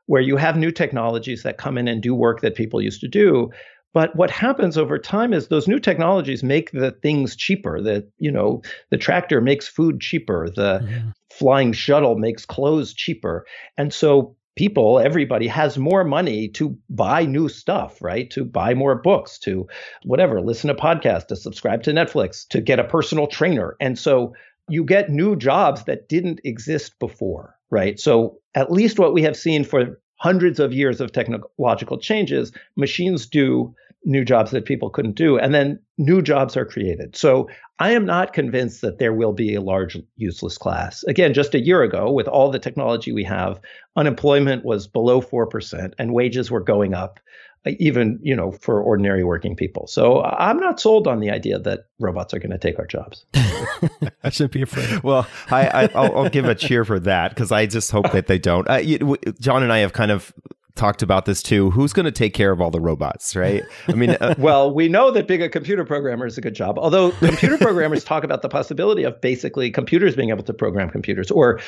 [0.07, 3.09] where you have new technologies that come in and do work that people used to
[3.09, 3.51] do.
[3.95, 7.81] But what happens over time is those new technologies make the things cheaper.
[7.81, 10.49] That you know, the tractor makes food cheaper.
[10.55, 11.09] The mm-hmm.
[11.31, 13.47] flying shuttle makes clothes cheaper.
[13.77, 18.29] And so people, everybody has more money to buy new stuff, right?
[18.33, 19.69] To buy more books, to
[20.03, 23.77] whatever, listen to podcasts, to subscribe to Netflix, to get a personal trainer.
[23.81, 24.35] And so
[24.69, 28.01] you get new jobs that didn't exist before, right?
[28.01, 33.27] So at least what we have seen for hundreds of years of technological changes, machines
[33.27, 35.39] do new jobs that people couldn't do.
[35.39, 37.17] And then new jobs are created.
[37.17, 37.49] So
[37.79, 41.05] I am not convinced that there will be a large useless class.
[41.05, 43.61] Again, just a year ago, with all the technology we have,
[43.97, 47.21] unemployment was below 4% and wages were going up
[47.67, 49.87] even you know for ordinary working people.
[49.87, 53.25] So I'm not sold on the idea that robots are going to take our jobs.
[54.25, 55.03] I shouldn't be afraid.
[55.03, 58.39] Well, I, I will give a cheer for that because I just hope that they
[58.39, 58.69] don't.
[58.69, 60.33] Uh, you, John and I have kind of
[60.75, 61.71] talked about this too.
[61.71, 63.65] Who's going to take care of all the robots, right?
[63.89, 66.79] I mean, uh, well, we know that being a computer programmer is a good job.
[66.79, 71.31] Although computer programmers talk about the possibility of basically computers being able to program computers
[71.31, 71.61] or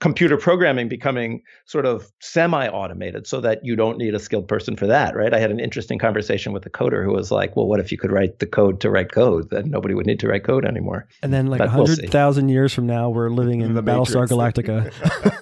[0.00, 4.86] computer programming becoming sort of semi-automated so that you don't need a skilled person for
[4.86, 5.32] that right?
[5.32, 7.98] I had an interesting conversation with a coder who was like well what if you
[7.98, 9.50] could write the code to write code?
[9.50, 11.06] Then nobody would need to write code anymore.
[11.22, 14.92] And then like 100000 we'll years from now we're living in, in battlestar galactica.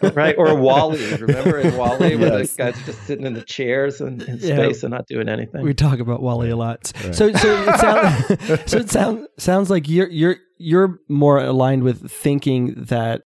[0.15, 1.15] Right or WALL-E.
[1.15, 2.19] Remember in WALL-E yes.
[2.19, 4.57] where the guys just sitting in the chairs in, in yeah.
[4.57, 5.63] space and not doing anything?
[5.63, 6.93] We talk about WALL-E a lot.
[7.05, 7.15] Right.
[7.15, 12.11] so so it sounds so it sounds sounds like you're you're you're more aligned with
[12.11, 13.23] thinking that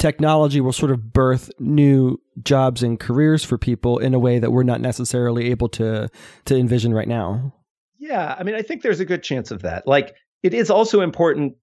[0.00, 4.50] technology will sort of birth new jobs and careers for people in a way that
[4.50, 6.08] we're not necessarily able to
[6.46, 7.54] to envision right now.
[7.98, 9.86] Yeah, I mean, I think there's a good chance of that.
[9.86, 11.54] Like, it is also important.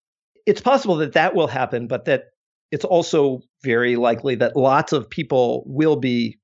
[0.45, 2.25] It's possible that that will happen, but that
[2.71, 6.38] it's also very likely that lots of people will be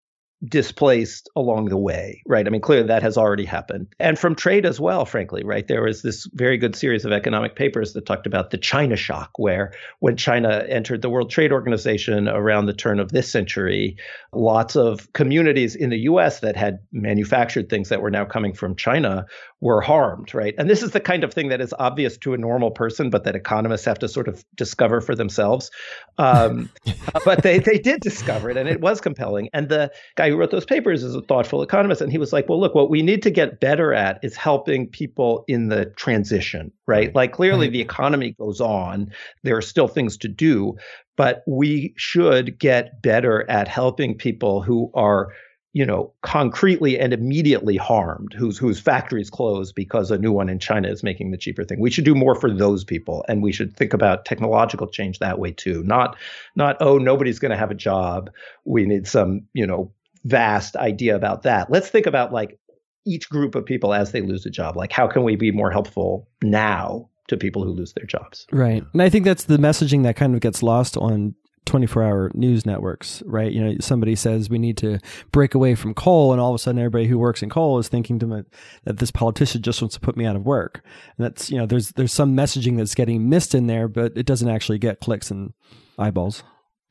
[0.45, 2.45] displaced along the way, right?
[2.45, 3.87] I mean, clearly that has already happened.
[3.99, 5.67] And from trade as well, frankly, right?
[5.67, 9.31] There was this very good series of economic papers that talked about the China shock,
[9.37, 13.97] where when China entered the World Trade Organization around the turn of this century,
[14.33, 18.75] lots of communities in the US that had manufactured things that were now coming from
[18.75, 19.25] China
[19.63, 20.53] were harmed, right?
[20.57, 23.23] And this is the kind of thing that is obvious to a normal person, but
[23.23, 25.71] that economists have to sort of discover for themselves.
[26.17, 26.69] Um,
[27.25, 29.49] but they, they did discover it, and it was compelling.
[29.53, 32.01] And the guy who wrote those papers is a thoughtful economist.
[32.01, 34.87] And he was like, well, look, what we need to get better at is helping
[34.87, 37.13] people in the transition, right?
[37.13, 37.73] Like clearly right.
[37.73, 39.11] the economy goes on.
[39.43, 40.75] There are still things to do,
[41.15, 45.29] but we should get better at helping people who are
[45.75, 50.59] you know, concretely and immediately harmed, whose whose factories close because a new one in
[50.59, 51.79] China is making the cheaper thing.
[51.79, 55.39] We should do more for those people, and we should think about technological change that
[55.39, 55.81] way too.
[55.83, 56.15] Not
[56.55, 58.29] not oh nobody's going to have a job.
[58.65, 59.91] We need some you know
[60.23, 61.69] vast idea about that.
[61.71, 62.59] Let's think about like
[63.05, 64.77] each group of people as they lose a job.
[64.77, 68.47] Like, how can we be more helpful now to people who lose their jobs?
[68.51, 68.83] Right.
[68.93, 72.65] And I think that's the messaging that kind of gets lost on 24 hour news
[72.65, 73.51] networks, right?
[73.51, 74.99] You know, somebody says we need to
[75.31, 77.87] break away from coal, and all of a sudden everybody who works in coal is
[77.87, 78.43] thinking to me
[78.83, 80.81] that this politician just wants to put me out of work.
[81.17, 84.25] And that's, you know, there's, there's some messaging that's getting missed in there, but it
[84.25, 85.53] doesn't actually get clicks and
[85.97, 86.43] eyeballs.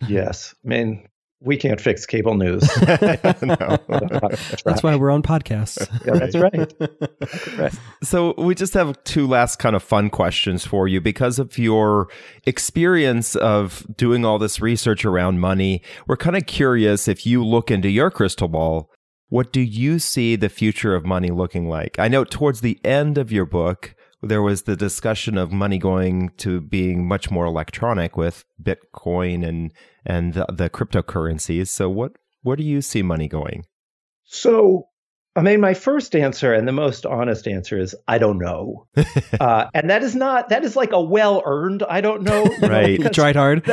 [0.09, 0.55] Yes.
[0.65, 1.07] I mean,
[1.45, 2.63] we can't fix cable news.
[2.85, 5.89] that's why we're on podcasts.
[6.07, 6.73] yeah, that's right.
[7.19, 7.75] that's right.
[8.03, 12.09] So we just have two last kind of fun questions for you because of your
[12.45, 15.83] experience of doing all this research around money.
[16.07, 18.91] We're kind of curious if you look into your crystal ball,
[19.29, 21.99] what do you see the future of money looking like?
[21.99, 26.31] I know towards the end of your book, there was the discussion of money going
[26.39, 29.73] to being much more electronic with Bitcoin and
[30.07, 31.69] and the, the cryptocurrencies.
[31.69, 32.13] So what
[32.43, 33.67] where do you see money going?
[34.25, 34.89] So
[35.35, 38.87] I mean, my first answer and the most honest answer is I don't know,
[39.41, 42.45] uh, and that is not that is like a well earned I don't know.
[42.63, 43.67] right, know, tried hard.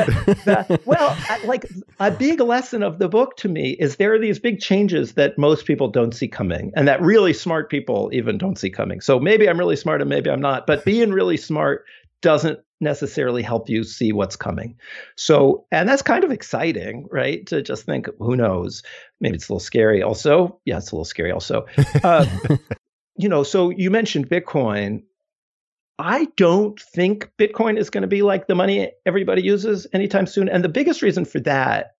[0.86, 1.66] well, like
[2.00, 5.38] a big lesson of the book to me is there are these big changes that
[5.38, 9.02] most people don't see coming, and that really smart people even don't see coming.
[9.02, 11.86] So maybe I'm really smart and maybe I'm not, but being really smart
[12.22, 14.78] doesn't necessarily help you see what's coming.
[15.16, 17.46] So, and that's kind of exciting, right?
[17.48, 18.84] To just think, who knows?
[19.20, 20.60] Maybe it's a little scary also.
[20.66, 21.66] Yeah, it's a little scary also.
[22.04, 22.26] Uh,
[23.18, 25.04] you know, so you mentioned Bitcoin.
[25.98, 30.48] I don't think Bitcoin is going to be like the money everybody uses anytime soon.
[30.48, 31.96] And the biggest reason for that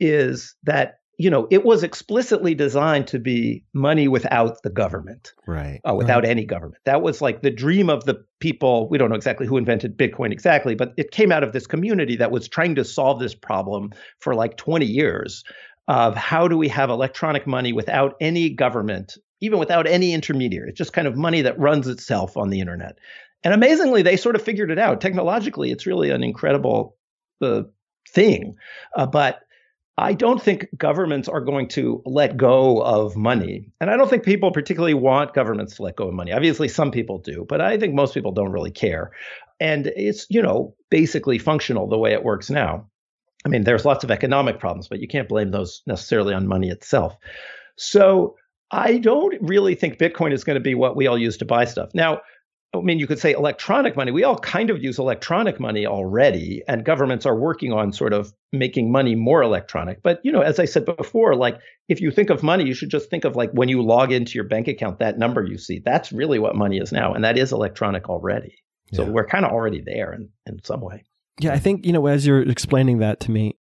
[0.00, 5.80] is that you know, it was explicitly designed to be money without the government, right?
[5.88, 6.30] Uh, without right.
[6.30, 6.80] any government.
[6.84, 8.88] That was like the dream of the people.
[8.88, 12.16] We don't know exactly who invented Bitcoin exactly, but it came out of this community
[12.16, 13.90] that was trying to solve this problem
[14.20, 15.42] for like 20 years
[15.88, 20.68] of how do we have electronic money without any government, even without any intermediary.
[20.68, 22.96] It's just kind of money that runs itself on the internet.
[23.42, 25.00] And amazingly, they sort of figured it out.
[25.00, 26.96] Technologically, it's really an incredible
[27.40, 27.62] uh,
[28.08, 28.54] thing.
[28.94, 29.40] Uh, but
[29.98, 33.68] I don't think governments are going to let go of money.
[33.80, 36.32] And I don't think people particularly want governments to let go of money.
[36.32, 39.10] Obviously, some people do, but I think most people don't really care.
[39.58, 42.86] And it's, you know, basically functional the way it works now.
[43.44, 46.70] I mean, there's lots of economic problems, but you can't blame those necessarily on money
[46.70, 47.16] itself.
[47.76, 48.36] So
[48.70, 51.64] I don't really think Bitcoin is going to be what we all use to buy
[51.64, 51.90] stuff.
[51.92, 52.20] Now,
[52.74, 54.12] I mean, you could say electronic money.
[54.12, 58.32] We all kind of use electronic money already, and governments are working on sort of
[58.52, 60.02] making money more electronic.
[60.02, 61.58] But, you know, as I said before, like
[61.88, 64.34] if you think of money, you should just think of like when you log into
[64.34, 67.14] your bank account, that number you see, that's really what money is now.
[67.14, 68.54] And that is electronic already.
[68.92, 69.10] So yeah.
[69.10, 71.04] we're kind of already there in, in some way.
[71.40, 73.56] Yeah, I think, you know, as you're explaining that to me,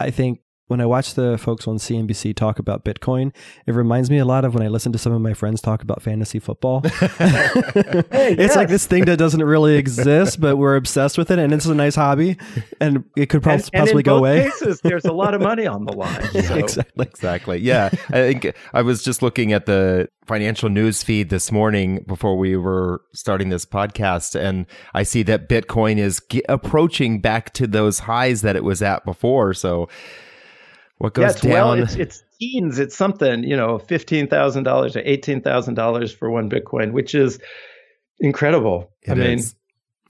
[0.00, 0.40] I think
[0.70, 3.34] when I watch the folks on CNBC talk about Bitcoin,
[3.66, 5.82] it reminds me a lot of when I listen to some of my friends talk
[5.82, 6.82] about fantasy football.
[6.84, 8.56] hey, it's yes.
[8.56, 11.74] like this thing that doesn't really exist, but we're obsessed with it, and it's a
[11.74, 12.36] nice hobby,
[12.80, 14.44] and it could and, possibly and go away.
[14.44, 16.20] Cases, there's a lot of money on the line.
[16.40, 16.54] So.
[16.56, 17.06] exactly.
[17.06, 17.58] Exactly.
[17.58, 22.36] Yeah, I think I was just looking at the financial news feed this morning before
[22.36, 28.00] we were starting this podcast, and I see that Bitcoin is approaching back to those
[28.00, 29.52] highs that it was at before.
[29.52, 29.88] So
[31.00, 31.52] what goes yes, down?
[31.52, 32.78] Well, it's, it's teens.
[32.78, 37.14] It's something, you know, fifteen thousand dollars or eighteen thousand dollars for one Bitcoin, which
[37.14, 37.38] is
[38.18, 38.92] incredible.
[39.00, 39.54] It I is.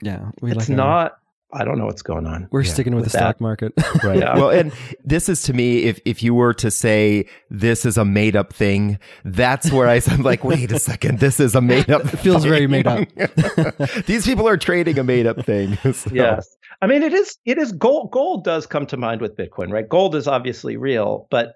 [0.01, 1.20] mean, yeah, it's like not.
[1.53, 2.47] I don't know what's going on.
[2.51, 3.23] We're yeah, sticking with, with the that.
[3.35, 3.73] stock market.
[4.03, 4.19] right.
[4.19, 4.35] Yeah.
[4.35, 4.71] Well, and
[5.03, 8.53] this is to me, if, if you were to say this is a made up
[8.53, 12.17] thing, that's where I, am like, wait a second, this is a made up It
[12.17, 13.07] feels very made up.
[14.05, 15.77] These people are trading a made up thing.
[15.91, 16.09] So.
[16.13, 16.55] Yes.
[16.81, 18.11] I mean, it is, it is gold.
[18.11, 19.87] Gold does come to mind with Bitcoin, right?
[19.87, 21.53] Gold is obviously real, but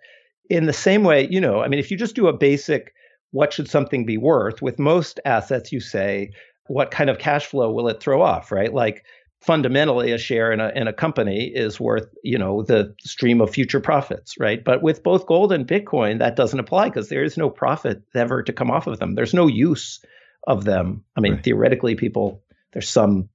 [0.50, 2.93] in the same way, you know, I mean, if you just do a basic,
[3.32, 6.32] what should something be worth with most assets, you say,
[6.68, 8.74] what kind of cash flow will it throw off, right?
[8.74, 9.04] Like,
[9.46, 13.52] fundamentally a share in a in a company is worth you know the stream of
[13.52, 14.64] future profits right?
[14.64, 18.41] But with both gold and bitcoin that doesn't apply because there is no profit ever
[18.41, 19.14] to come off of them.
[19.14, 20.04] There's no use
[20.48, 21.04] of them.
[21.16, 21.43] I mean right.
[21.43, 22.43] theoretically people
[22.74, 23.30] there's some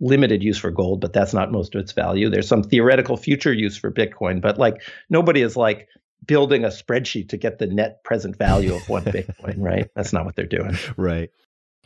[0.00, 2.30] limited use for gold but that's not most of its value.
[2.30, 4.80] There's some theoretical future use for bitcoin but like
[5.10, 5.88] nobody is like
[6.24, 9.90] building a spreadsheet to get the net present value of one bitcoin right?
[9.94, 10.78] That's not what they're doing.
[10.96, 11.30] Right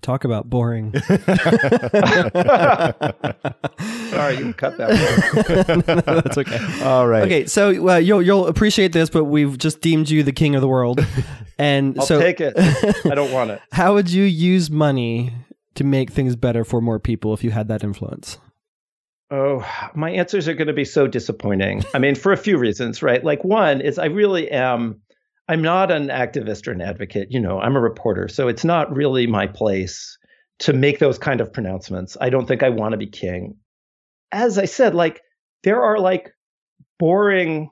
[0.01, 0.93] Talk about boring.
[4.11, 6.05] Sorry, you cut that.
[6.25, 6.85] That's okay.
[6.85, 7.23] All right.
[7.23, 10.61] Okay, so uh, you'll you'll appreciate this, but we've just deemed you the king of
[10.61, 11.05] the world,
[11.59, 12.55] and I'll so take it.
[13.07, 13.61] I don't want it.
[13.73, 15.33] How would you use money
[15.75, 18.39] to make things better for more people if you had that influence?
[19.31, 21.83] Oh, my answers are going to be so disappointing.
[21.95, 23.25] I mean, for a few reasons, right?
[23.25, 25.01] Like one is I really am
[25.49, 27.29] I'm not an activist or an advocate.
[27.31, 28.29] You know, I'm a reporter.
[28.29, 30.19] So it's not really my place
[30.61, 32.17] to make those kind of pronouncements.
[32.21, 33.57] I don't think I want to be king.
[34.33, 35.21] As I said, like,
[35.63, 36.33] there are like
[36.99, 37.71] boring,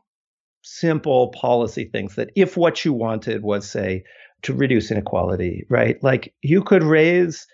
[0.63, 4.05] simple policy things that if what you wanted was, say,
[4.43, 6.03] to reduce inequality, right?
[6.03, 7.47] Like, you could raise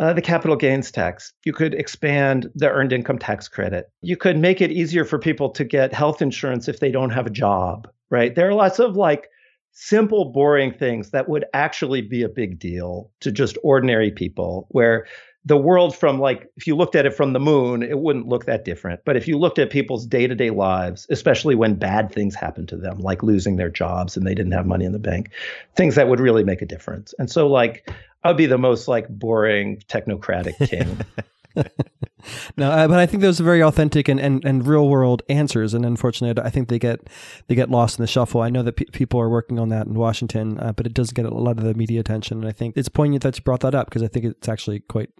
[0.00, 1.32] uh, the capital gains tax.
[1.44, 3.86] You could expand the earned income tax credit.
[4.00, 7.26] You could make it easier for people to get health insurance if they don't have
[7.26, 8.34] a job, right?
[8.34, 9.28] There are lots of like
[9.80, 15.06] simple, boring things that would actually be a big deal to just ordinary people, where
[15.44, 18.44] the world from like, if you looked at it from the moon, it wouldn't look
[18.46, 19.00] that different.
[19.04, 22.66] But if you looked at people's day to day lives, especially when bad things happen
[22.66, 25.30] to them, like losing their jobs and they didn't have money in the bank,
[25.76, 27.14] things that would really make a difference.
[27.20, 27.88] And so, like,
[28.24, 30.98] I'd be the most like boring technocratic king.
[32.56, 35.74] no, uh, but I think those are very authentic and, and, and real world answers,
[35.74, 37.08] and unfortunately, I think they get
[37.46, 38.40] they get lost in the shuffle.
[38.40, 41.12] I know that pe- people are working on that in Washington, uh, but it does
[41.12, 43.60] get a lot of the media attention, and I think it's poignant that you brought
[43.60, 45.10] that up because I think it's actually quite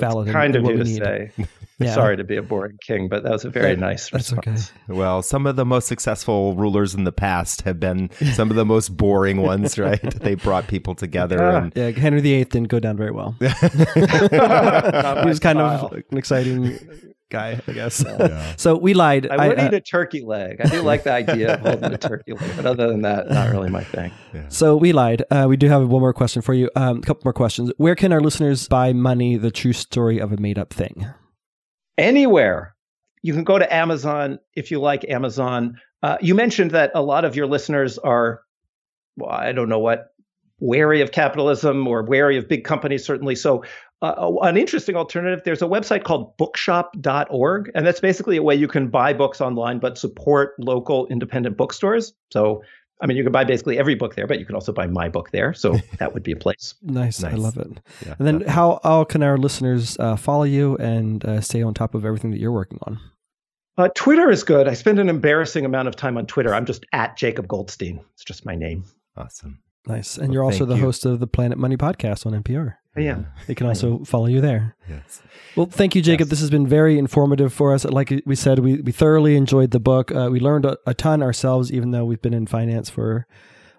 [0.00, 0.32] valid.
[0.32, 1.32] kind of you to say.
[1.78, 1.94] yeah.
[1.94, 4.72] Sorry to be a boring king, but that was a very nice That's response.
[4.88, 4.98] Okay.
[4.98, 8.64] Well, some of the most successful rulers in the past have been some of the
[8.64, 10.00] most boring ones, right?
[10.02, 11.36] they brought people together.
[11.36, 11.62] Yeah.
[11.62, 11.72] And...
[11.74, 13.36] yeah, Henry VIII didn't go down very well.
[13.40, 15.86] he was kind style.
[15.86, 16.78] of an exciting
[17.30, 18.04] guy, I guess.
[18.04, 18.54] Yeah.
[18.56, 19.28] so we lied.
[19.28, 20.60] I would I, eat uh, a turkey leg.
[20.60, 23.50] I do like the idea of holding a turkey leg, but other than that, not
[23.50, 24.12] really my thing.
[24.34, 24.46] Yeah.
[24.48, 25.22] So we lied.
[25.30, 26.68] Uh, we do have one more question for you.
[26.76, 27.72] Um, a couple more questions.
[27.78, 29.38] Where can our listeners buy money?
[29.38, 31.06] The true story of a made-up thing.
[31.96, 32.74] Anywhere.
[33.22, 35.80] You can go to Amazon if you like Amazon.
[36.02, 38.42] Uh, you mentioned that a lot of your listeners are,
[39.16, 40.08] well, I don't know what,
[40.60, 43.34] wary of capitalism or wary of big companies, certainly.
[43.34, 43.64] So
[44.02, 48.68] uh, an interesting alternative there's a website called bookshop.org and that's basically a way you
[48.68, 52.62] can buy books online but support local independent bookstores so
[53.00, 55.08] i mean you can buy basically every book there but you can also buy my
[55.08, 57.32] book there so that would be a place nice, nice.
[57.32, 61.24] i love it yeah, and then how, how can our listeners uh, follow you and
[61.24, 62.98] uh, stay on top of everything that you're working on
[63.78, 64.66] Uh, Twitter is good.
[64.66, 66.52] I spend an embarrassing amount of time on Twitter.
[66.52, 68.00] I'm just at Jacob Goldstein.
[68.14, 68.82] It's just my name.
[69.16, 69.60] Awesome.
[69.86, 70.18] Nice.
[70.18, 70.82] And well, you're also the you.
[70.82, 72.74] host of the Planet Money podcast on NPR.
[72.98, 73.26] I am.
[73.46, 74.76] They can also follow you there.
[74.88, 75.22] Yes.
[75.56, 76.26] Well, thank you, Jacob.
[76.26, 76.30] Yes.
[76.30, 77.84] This has been very informative for us.
[77.84, 80.12] Like we said, we, we thoroughly enjoyed the book.
[80.12, 83.26] Uh, we learned a, a, ton ourselves, even though we've been in finance for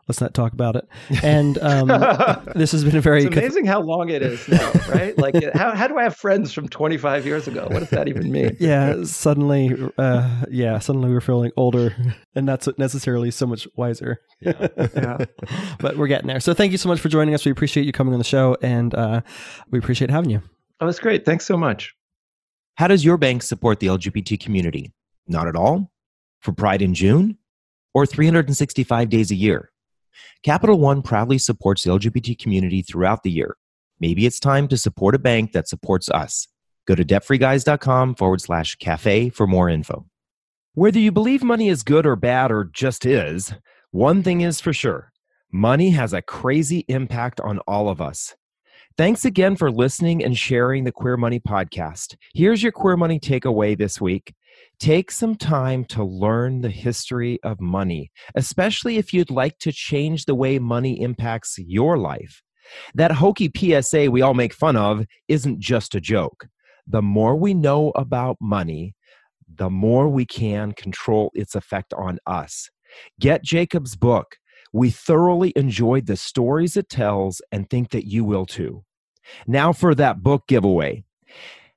[0.10, 0.90] let's not talk about it.
[1.24, 1.88] And um,
[2.56, 5.18] this has been a very it's amazing how long it is now, right?
[5.18, 7.68] Like, how how do I have friends from 25 years ago?
[7.70, 8.50] What does that even mean?
[8.60, 11.96] Yeah, suddenly, uh, yeah, suddenly we're feeling older
[12.36, 14.22] and not necessarily so much wiser.
[14.42, 14.68] Yeah.
[14.78, 15.18] yeah.
[15.80, 16.40] but we're getting there.
[16.40, 17.46] So thank you so much for joining us.
[17.46, 19.22] We appreciate you coming on the show, and uh,
[19.70, 20.42] we appreciate having you.
[20.82, 21.26] Oh, that's great.
[21.26, 21.94] Thanks so much.
[22.76, 24.92] How does your bank support the LGBT community?
[25.28, 25.92] Not at all.
[26.42, 27.38] For Pride in June,
[27.94, 29.72] or 365 days a year.
[30.44, 33.56] Capital One proudly supports the LGBT community throughout the year.
[34.00, 36.48] Maybe it's time to support a bank that supports us.
[36.88, 40.06] Go to debtfreeguys.com forward slash cafe for more info.
[40.74, 43.54] Whether you believe money is good or bad or just is,
[43.92, 45.12] one thing is for sure
[45.52, 48.36] money has a crazy impact on all of us.
[48.98, 52.16] Thanks again for listening and sharing the Queer Money podcast.
[52.34, 54.34] Here's your Queer Money takeaway this week
[54.80, 60.24] Take some time to learn the history of money, especially if you'd like to change
[60.24, 62.42] the way money impacts your life.
[62.94, 66.48] That hokey PSA we all make fun of isn't just a joke.
[66.88, 68.96] The more we know about money,
[69.54, 72.70] the more we can control its effect on us.
[73.20, 74.38] Get Jacob's book.
[74.72, 78.86] We thoroughly enjoyed the stories it tells and think that you will too.
[79.46, 81.04] Now for that book giveaway.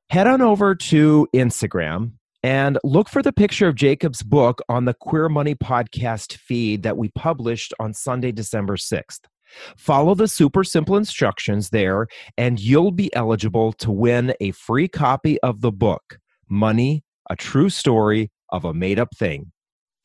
[0.09, 2.13] Head on over to Instagram
[2.43, 6.97] and look for the picture of Jacob's book on the Queer Money podcast feed that
[6.97, 9.21] we published on Sunday, December 6th.
[9.77, 15.41] Follow the super simple instructions there, and you'll be eligible to win a free copy
[15.43, 16.19] of the book,
[16.49, 19.53] Money, a True Story of a Made Up Thing.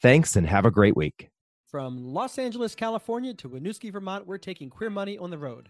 [0.02, 1.30] Thanks and have a great week.
[1.66, 5.70] From Los Angeles, California to Winooski, Vermont, we're taking Queer Money on the road.